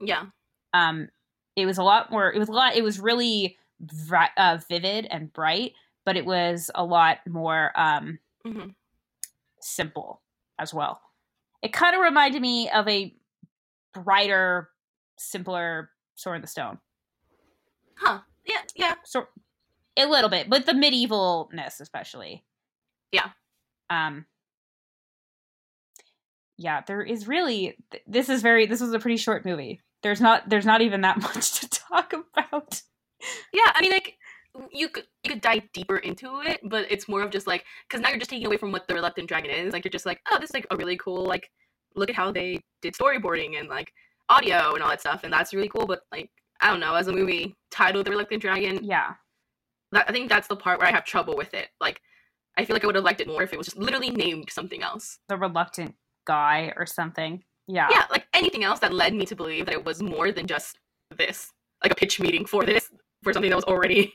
[0.00, 0.26] Yeah.
[0.72, 1.08] Um
[1.56, 5.06] it was a lot more it was a lot it was really vi- uh, vivid
[5.10, 5.72] and bright,
[6.04, 8.68] but it was a lot more um hmm
[9.60, 10.22] simple
[10.58, 11.00] as well.
[11.66, 13.12] It kind of reminded me of a
[13.92, 14.70] brighter,
[15.18, 16.78] simpler Sword in the Stone.
[17.98, 18.20] Huh.
[18.44, 18.60] Yeah.
[18.76, 18.94] Yeah.
[19.02, 19.26] So
[19.96, 22.44] a little bit, but the medievalness especially.
[23.10, 23.30] Yeah.
[23.90, 24.26] Um
[26.56, 27.76] Yeah, there is really
[28.06, 29.80] this is very this was a pretty short movie.
[30.04, 32.80] There's not there's not even that much to talk about.
[33.52, 33.72] Yeah.
[33.74, 34.15] I mean, like
[34.72, 38.02] you could you could dive deeper into it, but it's more of just like because
[38.02, 39.72] now you're just taking away from what the reluctant dragon is.
[39.72, 41.50] Like you're just like, oh, this is like a really cool like
[41.94, 43.92] look at how they did storyboarding and like
[44.28, 45.86] audio and all that stuff, and that's really cool.
[45.86, 49.14] But like I don't know, as a movie titled The Reluctant Dragon, Yeah.
[49.92, 51.68] that, I think that's the part where I have trouble with it.
[51.80, 52.00] Like
[52.56, 54.48] I feel like I would have liked it more if it was just literally named
[54.50, 55.18] something else.
[55.28, 55.94] The reluctant
[56.26, 57.42] guy or something.
[57.68, 57.88] Yeah.
[57.90, 60.78] Yeah, like anything else that led me to believe that it was more than just
[61.16, 62.90] this, like a pitch meeting for this
[63.22, 64.14] for something that was already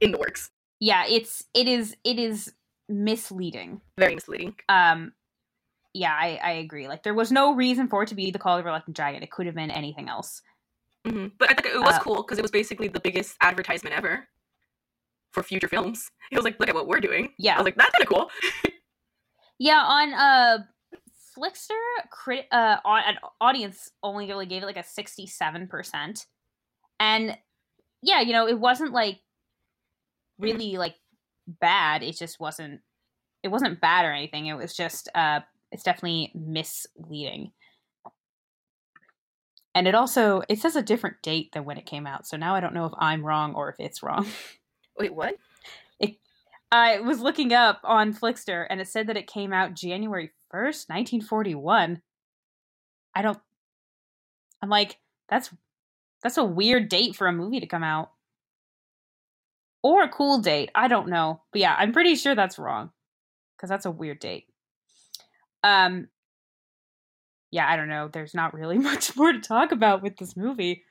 [0.00, 0.50] in the works.
[0.80, 2.52] Yeah, it's it is it is
[2.88, 3.80] misleading.
[3.98, 4.54] Very misleading.
[4.68, 5.12] Um
[5.96, 6.88] yeah, I, I agree.
[6.88, 9.22] Like there was no reason for it to be the Call of the Reluctant Dragon.
[9.22, 10.42] It could have been anything else.
[11.06, 13.94] hmm But I think it was Uh, cool because it was basically the biggest advertisement
[13.96, 14.26] ever
[15.32, 16.10] for future films.
[16.30, 17.54] He was like, "Look at what we're doing." Yeah.
[17.54, 18.72] I was like, "That's kind of cool."
[19.58, 20.58] Yeah, on uh
[21.36, 21.80] Flixster,
[22.10, 26.26] crit uh au- an audience only really gave it like a sixty-seven percent,
[26.98, 27.36] and
[28.02, 29.20] yeah, you know, it wasn't like
[30.38, 30.96] really like
[31.46, 32.02] bad.
[32.02, 32.80] It just wasn't.
[33.42, 34.46] It wasn't bad or anything.
[34.46, 37.52] It was just uh, it's definitely misleading.
[39.74, 42.54] And it also it says a different date than when it came out, so now
[42.54, 44.26] I don't know if I'm wrong or if it's wrong.
[44.98, 45.36] Wait, what?
[46.74, 50.88] I was looking up on Flixster and it said that it came out January 1st,
[50.88, 52.02] 1941.
[53.14, 53.38] I don't
[54.60, 55.50] I'm like that's
[56.20, 58.10] that's a weird date for a movie to come out.
[59.84, 60.70] Or a cool date.
[60.74, 61.42] I don't know.
[61.52, 62.90] But yeah, I'm pretty sure that's wrong
[63.60, 64.48] cuz that's a weird date.
[65.62, 66.08] Um
[67.52, 68.08] yeah, I don't know.
[68.08, 70.82] There's not really much more to talk about with this movie.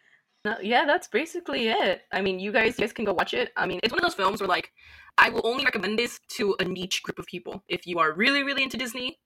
[0.45, 2.01] No, yeah, that's basically it.
[2.11, 3.51] I mean, you guys, you guys can go watch it.
[3.55, 4.71] I mean, it's one of those films where like
[5.17, 7.63] I will only recommend this to a niche group of people.
[7.67, 9.19] If you are really, really into Disney,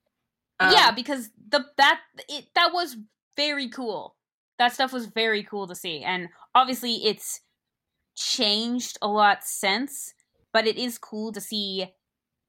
[0.59, 2.97] um, yeah, because the that it that was
[3.35, 4.15] very cool.
[4.59, 7.41] That stuff was very cool to see, and obviously it's
[8.17, 10.13] changed a lot since,
[10.51, 11.93] but it is cool to see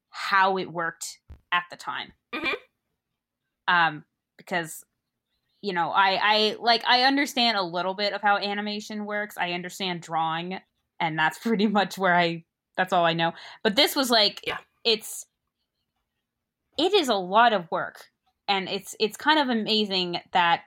[0.09, 1.19] how it worked
[1.51, 2.11] at the time.
[2.33, 2.55] Mhm.
[3.67, 4.05] Um,
[4.37, 4.83] because
[5.61, 9.37] you know, I I like I understand a little bit of how animation works.
[9.37, 10.59] I understand drawing,
[10.99, 12.45] and that's pretty much where I
[12.77, 13.33] that's all I know.
[13.63, 14.57] But this was like, Yeah.
[14.83, 15.25] it's
[16.77, 18.05] it is a lot of work
[18.47, 20.61] and it's it's kind of amazing that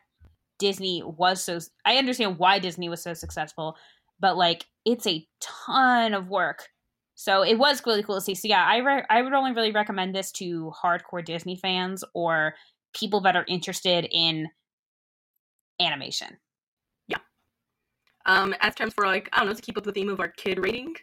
[0.58, 3.76] disney was so i understand why disney was so successful
[4.22, 6.68] but like it's a ton of work.
[7.14, 8.34] So it was really cool to see.
[8.34, 12.54] So yeah, I re- I would only really recommend this to hardcore Disney fans or
[12.94, 14.48] people that are interested in
[15.80, 16.38] animation.
[17.08, 17.18] Yeah.
[18.24, 20.28] Um, as terms for like I don't know to keep up the theme of our
[20.28, 20.94] kid rating,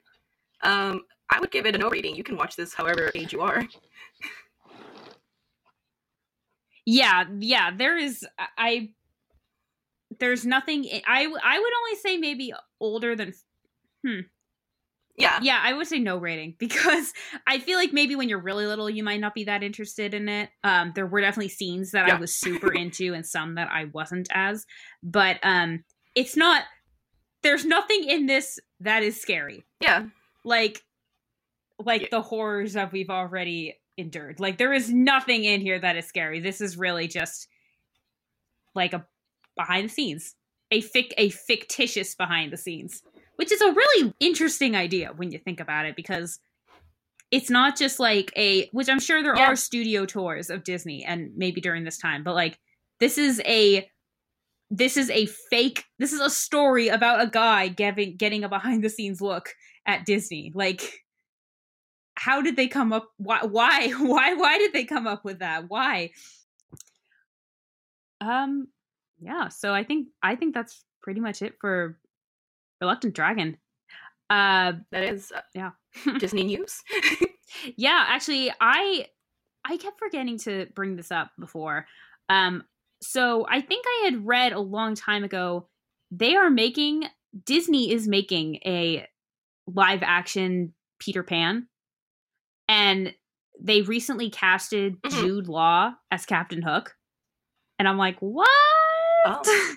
[0.63, 2.15] um, I would give it a no rating.
[2.15, 3.63] You can watch this however age you are.
[6.85, 7.69] Yeah, yeah.
[7.75, 8.25] There is
[8.57, 8.89] I.
[10.17, 10.85] There's nothing.
[11.07, 13.33] I I would only say maybe older than.
[14.05, 14.21] Hmm.
[15.17, 15.39] Yeah.
[15.41, 17.13] Yeah, I would say no rating because
[17.45, 20.29] I feel like maybe when you're really little, you might not be that interested in
[20.29, 20.49] it.
[20.63, 22.15] Um, there were definitely scenes that Yeah.
[22.15, 24.65] I was super into and some that I wasn't as,
[25.03, 25.83] but um,
[26.15, 26.63] it's not.
[27.43, 29.65] There's nothing in this that is scary.
[29.81, 30.05] Yeah.
[30.45, 30.83] Like,
[31.77, 32.07] like Yeah.
[32.11, 34.39] the horrors that we've already endured.
[34.39, 36.39] Like there is nothing in here that is scary.
[36.39, 37.47] This is really just
[38.73, 39.05] like a
[39.59, 40.35] behind the scenes,
[40.71, 43.03] a fic a fictitious behind the scenes,
[43.35, 46.39] which is a really interesting idea when you think about it because
[47.31, 49.51] it's not just like a which I'm sure there Yeah.
[49.51, 52.57] are studio tours of Disney and maybe during this time, but like
[52.99, 53.89] this is a
[54.71, 58.83] this is a fake this is a story about a guy getting getting a behind
[58.83, 59.49] the scenes look
[59.85, 60.51] at Disney.
[60.55, 60.81] Like
[62.15, 65.65] how did they come up why why why why did they come up with that?
[65.69, 66.11] Why?
[68.21, 68.67] Um
[69.21, 71.99] yeah, so I think I think that's pretty much it for
[72.81, 73.57] Reluctant Dragon.
[74.29, 75.71] Uh That is uh, Yeah.
[76.19, 76.81] Disney news.
[77.77, 79.07] yeah, actually I
[79.65, 81.85] I kept forgetting to bring this up before.
[82.29, 82.63] Um
[83.01, 85.67] so I think I had read a long time ago
[86.11, 87.05] they are making
[87.45, 89.07] Disney is making a
[89.67, 91.67] live action Peter Pan
[92.67, 93.13] and
[93.61, 95.11] they recently casted Mhm.
[95.21, 96.95] Jude Law as Captain Hook.
[97.77, 98.47] And I'm like, "What?"
[99.25, 99.75] Oh.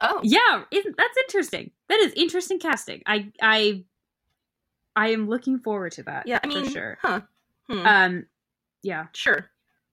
[0.00, 0.20] oh.
[0.22, 1.70] yeah, isn't, that's interesting.
[1.88, 3.02] That is interesting casting.
[3.06, 3.84] I I
[4.94, 6.26] I am looking forward to that.
[6.26, 6.40] Yeah.
[6.42, 6.98] I mean, for sure.
[7.02, 7.20] Huh.
[7.68, 7.86] Hmm.
[7.86, 8.26] Um,
[8.82, 9.50] yeah, sure.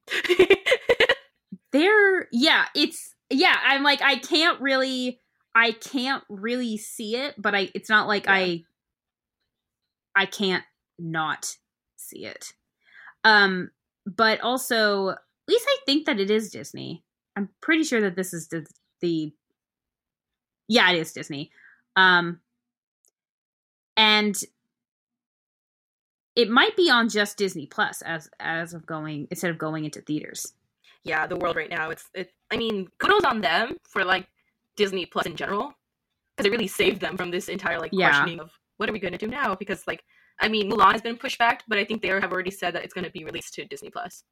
[1.72, 2.28] there.
[2.32, 3.56] Yeah, it's yeah.
[3.66, 5.20] I'm like I can't really,
[5.54, 7.70] I can't really see it, but I.
[7.74, 8.34] It's not like Yeah.
[8.34, 8.64] I.
[10.16, 10.64] I can't
[11.00, 11.58] not
[11.96, 12.54] see it.
[13.24, 13.72] Um,
[14.06, 17.04] but also, at least I think that it is Disney.
[17.36, 18.66] I'm pretty sure that this is the
[19.02, 19.34] the.
[20.68, 21.52] Yeah, it is Disney.
[21.96, 22.40] Um,
[23.98, 24.36] and
[26.36, 30.02] it might be on just Disney Plus as as of going instead of going into
[30.02, 30.54] theaters.
[31.04, 31.90] yeah, the world right now.
[31.90, 32.32] It's it.
[32.52, 34.28] I mean, kudos on them for like
[34.76, 35.74] Disney Plus in general,
[36.36, 38.10] because it really saved them from this entire like Yeah.
[38.10, 39.54] questioning of what are we going to do now?
[39.56, 40.04] Because like,
[40.40, 42.84] I mean, Mulan has been pushed back, but I think they have already said that
[42.84, 44.24] it's going to be released to Disney Plus.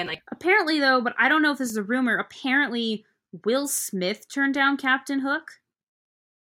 [0.00, 2.16] And like, Apparently, though, but I don't know if this is a rumor.
[2.16, 3.04] Apparently,
[3.44, 5.52] Will Smith turned down Captain Hook,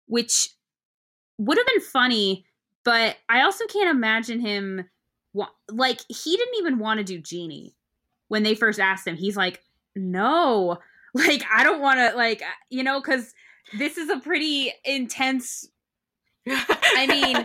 [0.06, 0.50] which
[1.38, 2.46] would have been funny,
[2.84, 4.84] but I also can't imagine him.
[5.32, 7.74] Wa- like, he didn't even want to do Genie
[8.28, 9.16] when they first asked him.
[9.16, 9.62] He's like,
[9.94, 10.78] no,
[11.14, 13.34] like, I don't want to, like, uh, you know, because
[13.76, 15.68] this is a pretty intense,
[16.48, 17.44] I mean,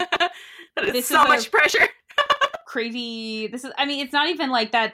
[0.94, 1.88] this so is a- much pressure.
[2.68, 3.48] crazy.
[3.48, 4.94] This is, I mean, it's not even like that.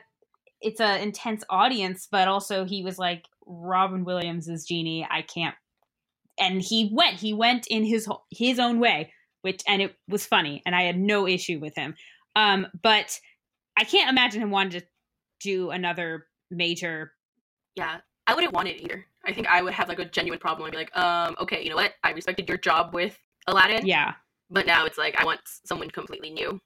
[0.61, 5.07] It's a intense audience, but also he was like Robin Williams is Genie.
[5.09, 5.55] I can't,
[6.39, 7.19] and he went.
[7.19, 10.97] He went in his his own way, which and it was funny, and I had
[10.97, 11.95] no issue with him.
[12.35, 13.19] Um, but
[13.77, 14.87] I can't imagine him wanting to
[15.41, 17.13] do another major.
[17.75, 19.05] Yeah, I wouldn't want it either.
[19.25, 20.67] I think I would have like a genuine problem.
[20.67, 21.93] I'd be like, um, okay, you know what?
[22.03, 24.13] I respected your job with Aladdin, Yeah,
[24.49, 26.59] but now it's like I want someone completely new.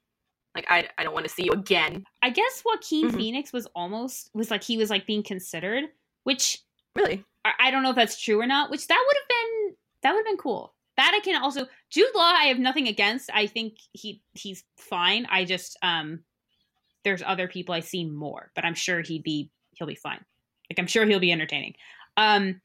[0.54, 2.04] Like I, I don't want to see you again.
[2.22, 3.16] I guess Joaquin Mhm.
[3.16, 5.84] Phoenix was almost was like he was like being considered,
[6.24, 6.58] which
[6.94, 7.24] Really?
[7.44, 10.12] I, I don't know if that's true or not, which that would have been that
[10.12, 10.74] would have been cool.
[10.98, 13.30] That I can also Jude Law I have nothing against.
[13.32, 15.26] I think he he's fine.
[15.30, 16.20] I just um
[17.04, 20.22] there's other people I see more, but I'm sure he'd be he'll be fine.
[20.70, 21.74] Like I'm sure he'll be entertaining.
[22.18, 22.60] Um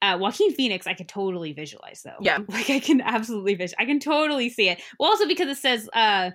[0.00, 2.16] uh Joaquin Phoenix I could totally visualize though.
[2.22, 2.38] Yeah.
[2.48, 3.74] Like I can absolutely visualize.
[3.78, 4.80] I can totally see it.
[4.98, 6.30] Well also because it says uh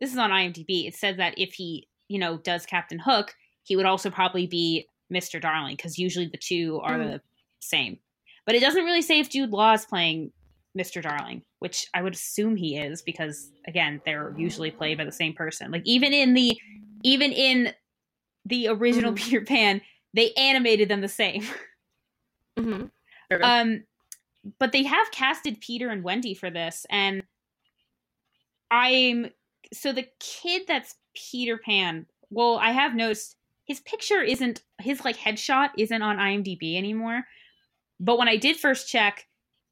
[0.00, 0.86] this is on IMDb.
[0.88, 4.86] It says that if he, you know, does Captain Hook, he would also probably be
[5.12, 5.40] Mr.
[5.40, 7.10] Darling because usually the two are Mm.
[7.12, 7.20] the
[7.60, 7.98] same.
[8.46, 10.32] But it doesn't really say if Jude Law is playing
[10.76, 11.02] Mr.
[11.02, 15.34] Darling, which I would assume he is because again, they're usually played by the same
[15.34, 15.70] person.
[15.70, 16.58] Like even in the
[17.02, 17.74] even in
[18.46, 19.16] the original Mhm.
[19.16, 19.80] Peter Pan,
[20.14, 21.44] they animated them the same.
[22.58, 23.42] Mm-hmm.
[23.42, 23.84] Um,
[24.58, 27.22] but they have casted Peter and Wendy for this, and
[28.70, 29.30] I'm
[29.72, 32.06] so the kid that's Peter Pan.
[32.30, 37.24] Well, I have noticed his picture isn't his like headshot isn't on IMDb anymore.
[37.98, 39.26] But when I did first check,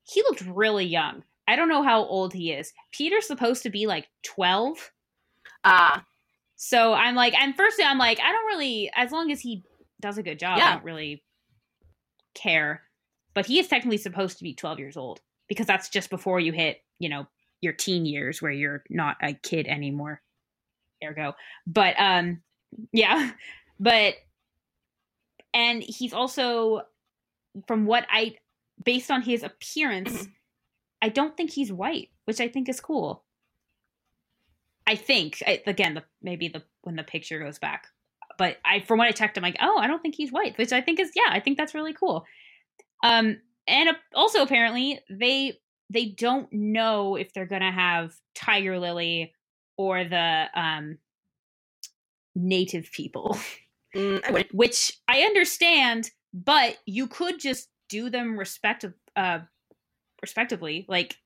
[0.05, 1.25] he looked really young.
[1.49, 2.73] I don't know how old he is.
[2.93, 4.93] Peter's supposed to be like 12.
[5.65, 6.05] Ah,
[6.57, 9.65] So I'm like, and firstly, I'm like, I don't really, as long as he
[10.01, 11.23] does a good job, I don't really
[12.35, 12.83] care.
[13.33, 16.53] But he is technically supposed to be 12 years old because that's just before you
[16.53, 17.27] hit, you know,
[17.61, 20.21] your teen years where you're not a kid anymore.
[21.03, 21.35] Ergo.
[21.67, 22.43] But, um,
[22.93, 23.33] yeah.
[23.81, 24.15] But,
[25.55, 26.81] and he's also,
[27.69, 28.35] from what I,
[28.85, 30.27] based on his appearance.
[31.03, 33.23] I don't think he's white, which I think is cool.
[34.87, 37.89] I think again, the, maybe the when the picture goes back,
[38.39, 40.73] but I from what I checked, I'm like, oh, I don't think he's white, which
[40.73, 42.25] I think is yeah, I think that's really cool.
[43.05, 43.37] Um,
[43.67, 45.59] and also apparently they
[45.91, 49.33] they don't know if they're gonna have Tiger Lily
[49.77, 50.99] or the um
[52.35, 53.39] native people,
[53.95, 58.85] mm, I which I understand, but you could just do them respect
[59.17, 59.41] uh
[60.23, 61.17] respectively, like.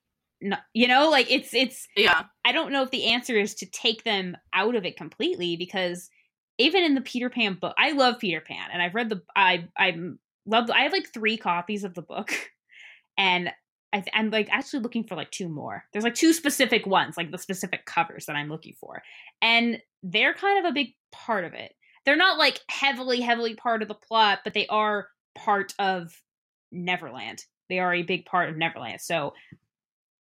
[0.45, 3.65] No, you know, like it's it's Yeah, I don't know if the answer is to
[3.65, 6.09] take them out of it completely because
[6.57, 9.69] even in the Peter Pan book, I love Peter Pan and I've read the I
[9.77, 9.95] I
[10.45, 12.33] love I have like three copies of the book.
[13.15, 13.51] And
[13.93, 15.85] I, I'm like actually looking for like two more.
[15.93, 19.03] There's like two specific ones, like the specific covers that I'm looking for,
[19.41, 21.73] and they're kind of a big part of it.
[22.05, 26.21] They're not like heavily heavily part of the plot, but they are part of
[26.71, 27.45] Neverland.
[27.69, 28.99] They are a big part of Neverland.
[28.99, 29.33] So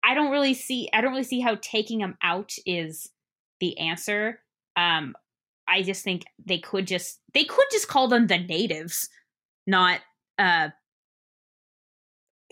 [0.04, 3.10] I don't really see I don't really see how taking them out is
[3.60, 4.40] the answer.
[4.76, 5.14] Um
[5.66, 9.08] I just think they could just they could just call them the natives,
[9.66, 10.00] not
[10.38, 10.68] uh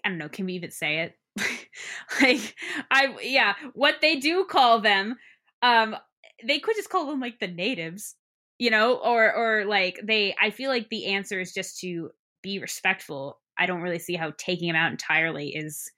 [0.05, 1.17] I don't know, can we even say it?
[2.23, 2.55] like
[2.91, 5.17] I yeah, what they do call them
[5.63, 5.97] um
[6.45, 8.17] they could just call them like the natives,
[8.59, 12.11] you know, or or like they I feel like the answer is just to
[12.43, 13.39] be respectful.
[13.59, 15.91] I don't really see how taking them out entirely is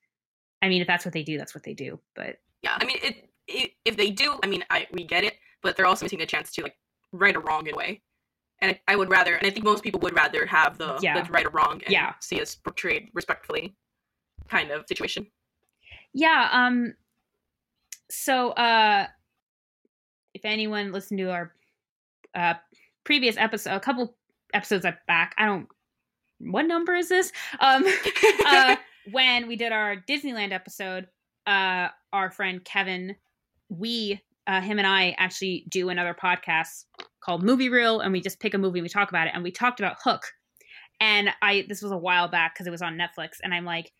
[0.62, 1.98] I mean, if that's what they do, that's what they do.
[2.14, 2.78] But yeah.
[2.80, 5.86] I mean, it, it if they do, I mean, I we get it, but they're
[5.86, 6.76] also missing a chance to like
[7.12, 8.02] right or wrong in a way.
[8.60, 11.20] And I, I would rather, and I think most people would rather have the, Yeah.
[11.20, 12.14] the right or wrong and Yeah.
[12.20, 13.74] see us portrayed respectfully
[14.52, 15.26] kind of situation.
[16.12, 16.94] yeah, um
[18.10, 19.06] so uh
[20.34, 21.52] if anyone listened to our
[22.34, 22.54] uh
[23.04, 24.14] previous episode a couple
[24.52, 25.66] episodes back, I don't
[26.38, 27.32] what number is this?
[27.60, 27.84] Um
[28.46, 28.76] uh
[29.10, 31.08] when we did our Disneyland episode,
[31.46, 33.16] uh our friend Kevin,
[33.70, 36.84] we uh him and I actually do another podcast
[37.24, 39.42] called Movie Reel and we just pick a movie and we talk about it and
[39.42, 40.24] we talked about Hook.
[41.00, 43.90] And I this was a while back because it was on Netflix and I'm like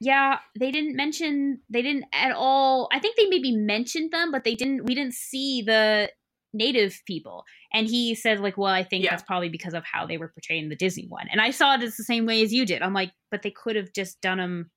[0.00, 2.88] yeah, they didn't mention they didn't at all.
[2.92, 6.10] I think they maybe mentioned them, but they didn't we didn't see the
[6.52, 7.44] native people.
[7.72, 9.10] And he said like, "Well, I think Yeah.
[9.10, 11.74] that's probably because of how they were portrayed in the Disney one." And I saw
[11.74, 12.82] it as the same way as you did.
[12.82, 14.70] I'm like, "But they could have just done them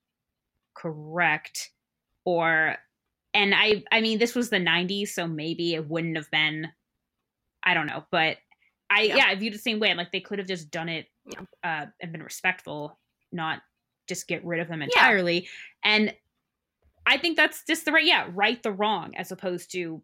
[0.75, 1.71] correct
[2.25, 2.77] or
[3.33, 6.67] and I I mean, this was the 90s, so maybe it wouldn't have been
[7.63, 8.37] I don't know, but
[8.89, 9.25] I yeah, Yeah.
[9.27, 9.89] I viewed it the same way.
[9.91, 11.07] I'm like they could have just done it
[11.63, 12.99] uh and been respectful,
[13.31, 13.61] not
[14.09, 15.47] just get rid of them entirely.
[15.83, 16.13] And
[17.05, 20.01] I think that's just the right, yeah, right the wrong as opposed to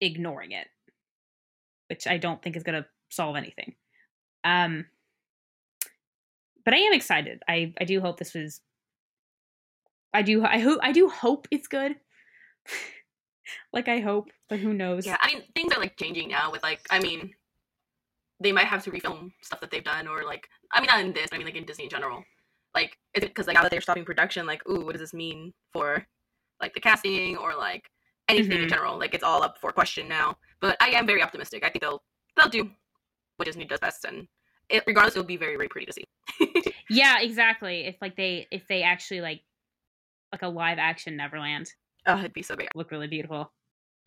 [0.00, 0.66] ignoring it,
[1.88, 3.74] which I don't think is going to solve anything.
[4.44, 4.86] Um,
[6.64, 7.42] but I am excited.
[7.48, 8.60] I I do hope this was.
[10.14, 10.44] I do.
[10.44, 10.80] I hope.
[10.82, 11.96] I do hope it's good.
[13.72, 15.06] like I hope, but who knows?
[15.06, 17.34] Yeah, I mean, things are like changing now with like, I mean,
[18.40, 21.12] they might have to refilm stuff that they've done, or like, I mean, not in
[21.12, 22.24] this, but I mean, like in Disney in general.
[22.74, 25.14] Like, is it because like now that they're stopping production, like, ooh, what does this
[25.14, 26.06] mean for
[26.60, 27.90] like the casting or like
[28.28, 28.62] anything Mhm.
[28.64, 28.98] in general?
[28.98, 30.36] Like, it's all up for question now.
[30.60, 31.64] But I am very optimistic.
[31.64, 32.02] I think they'll
[32.36, 32.70] they'll do
[33.36, 34.26] what Disney does best, and
[34.68, 36.04] it, regardless, it'll be very very pretty to see.
[36.88, 37.86] Yeah, exactly.
[37.86, 39.42] If like they if they actually like
[40.30, 41.70] like a live action Neverland
[42.06, 42.68] Oh, it'd be so great.
[42.74, 43.52] look really beautiful.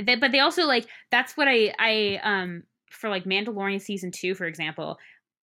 [0.01, 4.36] They, but they also like that's what I I um for like Mandalorian season 2
[4.36, 4.97] for example,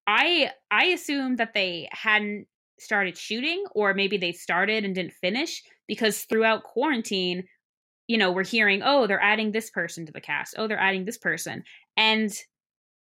[0.07, 2.47] I I assumed that they hadn't
[2.83, 7.45] started shooting or maybe they started and didn't finish because throughout quarantine,
[8.09, 10.55] you know, we're hearing, "Oh, they're adding this person to the cast.
[10.59, 11.65] Oh, they're adding this person."
[11.97, 12.33] And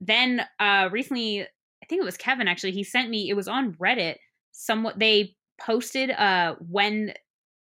[0.01, 3.73] then uh recently I think it was Kevin actually, he sent me it was on
[3.75, 4.17] Reddit
[4.51, 7.13] somewhat they posted uh when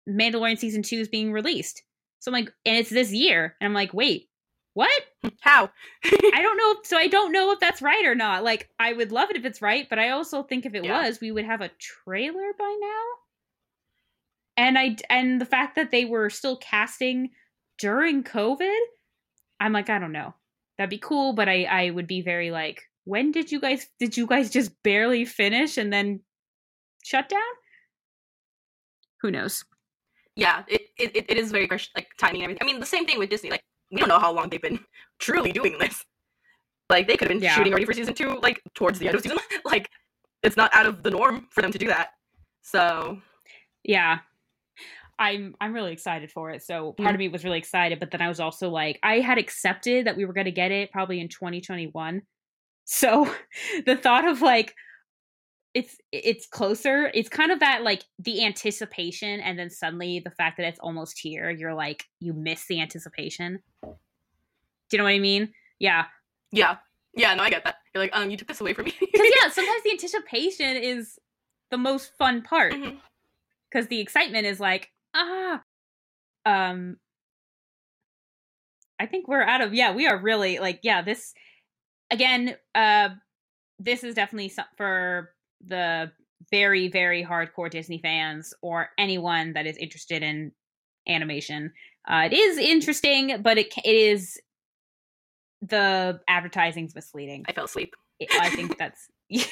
[0.09, 1.83] Mandalorian season 2 is being released.
[2.19, 3.55] So I'm like and it's this year.
[3.59, 4.29] And I'm like, "Wait,
[4.73, 5.03] what?"
[5.41, 5.69] How?
[6.05, 6.75] I don't know.
[6.83, 8.43] So I don't know if that's right or not.
[8.43, 11.01] Like, I would love it if it's right, but I also think if it Yeah.
[11.03, 13.03] was, we would have a trailer by now.
[14.57, 17.31] And I and the fact that they were still casting
[17.79, 18.79] during COVID,
[19.59, 20.33] I'm like, I don't know.
[20.77, 24.15] That'd be cool, but I I would be very like, when did you guys did
[24.17, 26.21] you guys just barely finish and then
[27.03, 27.41] shut down?
[29.21, 29.63] who knows?
[30.35, 32.57] Yeah, it, it, it is very like timing.
[32.59, 33.49] I mean, the same thing with Disney.
[33.51, 33.63] Like,
[33.93, 34.79] we don't know how long they've been
[35.19, 36.03] truly doing this.
[36.89, 37.55] Like, they could have been Yeah.
[37.55, 39.37] shooting already for season two, like, towards the end of season.
[39.65, 39.89] like,
[40.41, 42.09] it's not out of the norm for them to do that.
[42.61, 43.21] So,
[43.83, 44.19] Yeah.
[45.19, 46.63] I'm I'm really excited for it.
[46.63, 47.19] So part of mm.
[47.19, 50.25] me was really excited, but then I was also like I had accepted that we
[50.25, 52.23] were going to get it probably in 2021.
[52.85, 53.31] So
[53.85, 54.73] the thought of like
[55.73, 60.57] it's it's closer, it's kind of that like the anticipation and then suddenly the fact
[60.57, 63.59] that it's almost here, you're like you miss the anticipation.
[63.83, 63.89] Do
[64.91, 65.51] you know what I mean?
[65.79, 66.05] Yeah.
[66.51, 66.77] yeah.
[67.15, 67.75] Yeah, no, I get that.
[67.93, 68.91] You're like, um, you took this away from me.
[68.91, 71.17] Cuz yeah, sometimes the anticipation is
[71.71, 72.73] the most fun part.
[72.73, 72.99] Mhm.
[73.69, 75.61] because the excitement is like ah
[76.45, 76.97] um
[78.99, 81.33] i think we're out of yeah we are really like yeah this
[82.11, 83.09] again uh
[83.79, 85.33] this is definitely for
[85.65, 86.11] the
[86.51, 90.51] very very hardcore disney fans or anyone that is interested in
[91.07, 91.71] animation
[92.09, 94.39] uh it is interesting but it it is
[95.61, 97.93] the advertising's misleading I fell asleep.
[98.39, 99.07] I think that's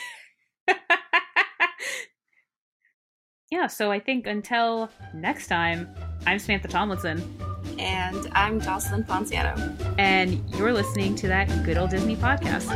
[3.49, 3.67] yeah.
[3.67, 5.87] So I think until next time,
[6.25, 7.23] I'm Samantha Tomlinson,
[7.79, 9.55] And I'm Jocelyn Ponciano.
[9.97, 12.67] and you're listening to that good old Disney podcast.